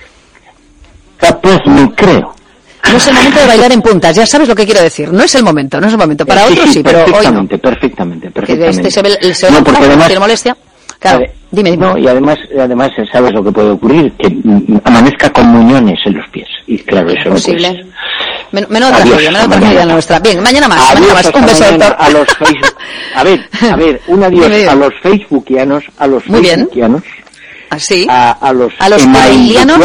Capaz 1.18 1.60
me 1.68 1.94
creo. 1.94 2.34
No 2.92 2.98
es 2.98 3.08
el 3.08 3.14
momento 3.14 3.40
de 3.40 3.48
bailar 3.48 3.72
en 3.72 3.82
puntas, 3.82 4.16
ya 4.16 4.26
sabes 4.26 4.48
lo 4.48 4.56
que 4.56 4.66
quiero 4.66 4.82
decir. 4.82 5.12
No 5.12 5.24
es 5.24 5.34
el 5.36 5.44
momento, 5.44 5.80
no 5.82 5.88
es 5.88 5.94
el 5.94 6.00
momento. 6.00 6.26
Para 6.26 6.48
Sí, 6.48 6.54
otros 6.54 6.70
sí, 6.74 6.84
pero 6.84 7.00
hoy 7.06 7.28
no. 7.32 7.48
perfectamente, 7.48 8.30
perfectamente, 8.32 8.70
este 8.70 8.92
se 8.92 9.02
ve, 9.02 9.34
se 9.34 9.46
ve 9.48 9.52
no, 9.52 9.58
porque 9.60 9.70
enojado, 9.70 9.86
además, 9.88 10.08
tiene 10.08 10.20
molestia. 10.20 10.58
Claro, 11.00 11.26
dime, 11.52 11.72
dime. 11.72 11.86
No, 11.86 11.98
y 11.98 12.08
además, 12.08 12.38
además, 12.60 12.92
¿sabes 13.12 13.34
lo 13.34 13.44
que 13.44 13.52
puede 13.52 13.70
ocurrir? 13.72 14.12
Que 14.14 14.34
amanezca 14.84 15.30
con 15.32 15.48
muñones 15.48 16.00
en 16.06 16.18
los 16.18 16.28
pies. 16.30 16.48
Y 16.68 16.78
claro, 16.80 17.10
eso 17.12 17.26
no 17.30 17.36
posible. 17.36 17.86
Men- 18.52 18.66
Menos 18.70 18.92
Adiós, 18.92 19.10
tragedia, 19.10 19.32
menos 19.32 19.44
hasta 19.44 19.60
tragedia 19.60 19.86
nuestra. 19.86 20.20
Bien, 20.20 20.42
mañana 20.42 20.68
más, 20.68 20.80
Adiós 20.92 21.14
mañana 21.14 21.14
más. 21.14 21.36
Un 21.36 21.46
beso, 21.46 21.66
doctor. 21.72 21.96
A 22.00 22.10
los 22.10 22.28
Facebook... 22.28 22.76
A 23.16 23.24
ver, 23.24 23.50
a 23.72 23.76
ver, 23.76 24.02
un 24.08 24.24
adiós 24.24 24.68
a 24.68 24.76
los 24.76 24.94
facebookianos, 25.02 25.84
a 25.98 26.08
los 26.08 26.28
Muy 26.28 26.42
bien. 26.42 26.56
facebookianos, 26.62 27.04
Así. 27.70 28.06
a, 28.10 28.32
a 28.32 28.54
los 28.54 28.72
A 28.80 28.90
los 28.90 29.04
emailianos 29.04 29.80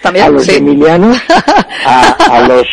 también. 0.00 0.24
a 0.26 0.28
los 0.30 0.44
sí. 0.44 0.54
emilianos, 0.56 1.18
a, 1.86 2.08
a 2.30 2.40
los 2.48 2.66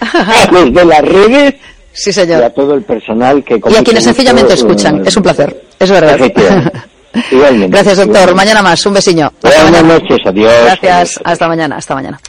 a 0.00 0.48
los 0.52 0.72
de 0.72 0.84
las 0.84 1.00
redes 1.02 1.54
Sí, 1.92 2.10
y 2.10 2.12
a 2.12 2.14
señor. 2.14 2.50
todo 2.54 2.74
el 2.74 2.82
personal 2.82 3.42
que 3.42 3.60
Y 3.68 3.76
a 3.76 3.82
quienes 3.82 4.04
sencillamente 4.04 4.54
escuchan. 4.54 5.04
Es 5.04 5.16
un 5.16 5.22
placer. 5.24 5.64
Es 5.78 5.90
verdad. 5.90 6.16
Igualmente. 7.32 7.68
Gracias, 7.76 7.96
doctor. 7.96 8.06
Igualmente. 8.06 8.34
Mañana 8.34 8.62
más. 8.62 8.86
Un 8.86 8.94
besiño. 8.94 9.26
Hasta 9.26 9.48
Buenas 9.48 9.64
mañana. 9.72 9.94
noches, 9.94 10.18
adiós. 10.24 10.52
Gracias. 10.64 10.94
Adiós. 11.16 11.20
Hasta 11.24 11.48
mañana. 11.48 11.76
Hasta 11.76 11.94
mañana. 11.94 12.20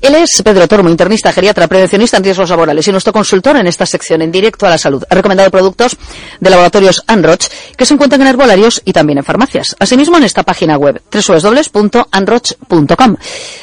Él 0.00 0.14
es 0.14 0.42
Pedro 0.42 0.66
Tormo, 0.66 0.88
internista, 0.88 1.32
geriatra, 1.32 1.68
prevencionista 1.68 2.16
en 2.16 2.24
riesgos 2.24 2.48
laborales 2.48 2.86
y 2.88 2.92
nuestro 2.92 3.12
consultor 3.12 3.56
en 3.56 3.66
esta 3.66 3.84
sección, 3.84 4.22
en 4.22 4.32
directo 4.32 4.66
a 4.66 4.70
la 4.70 4.78
salud. 4.78 5.04
Ha 5.08 5.14
recomendado 5.14 5.50
productos 5.50 5.96
de 6.40 6.50
laboratorios 6.50 7.02
Anroch 7.06 7.44
que 7.76 7.84
se 7.84 7.94
encuentran 7.94 8.22
en 8.22 8.28
herbolarios 8.28 8.80
y 8.84 8.92
también 8.92 9.18
en 9.18 9.24
farmacias. 9.24 9.76
Asimismo, 9.78 10.16
en 10.16 10.24
esta 10.24 10.42
página 10.42 10.78
web, 10.78 11.02
www.anroch.com. 11.12 13.16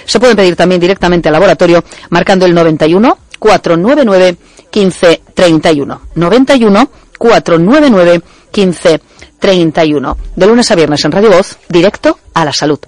Se 0.06 0.20
pueden 0.20 0.36
pedir 0.36 0.56
también 0.56 0.80
directamente 0.80 1.30
al 1.30 1.34
laboratorio 1.34 1.84
marcando 2.10 2.46
el 2.46 2.54
91 2.54 3.18
499 3.40 4.38
1531. 4.74 6.02
91 6.16 6.90
499 7.18 8.22
1531. 8.56 10.18
De 10.36 10.48
lunes 10.48 10.72
a 10.72 10.76
viernes 10.76 11.06
en 11.06 11.12
Radio 11.12 11.32
Voz, 11.32 11.58
directo 11.70 12.20
a 12.34 12.46
la 12.46 12.54
salud. 12.54 12.80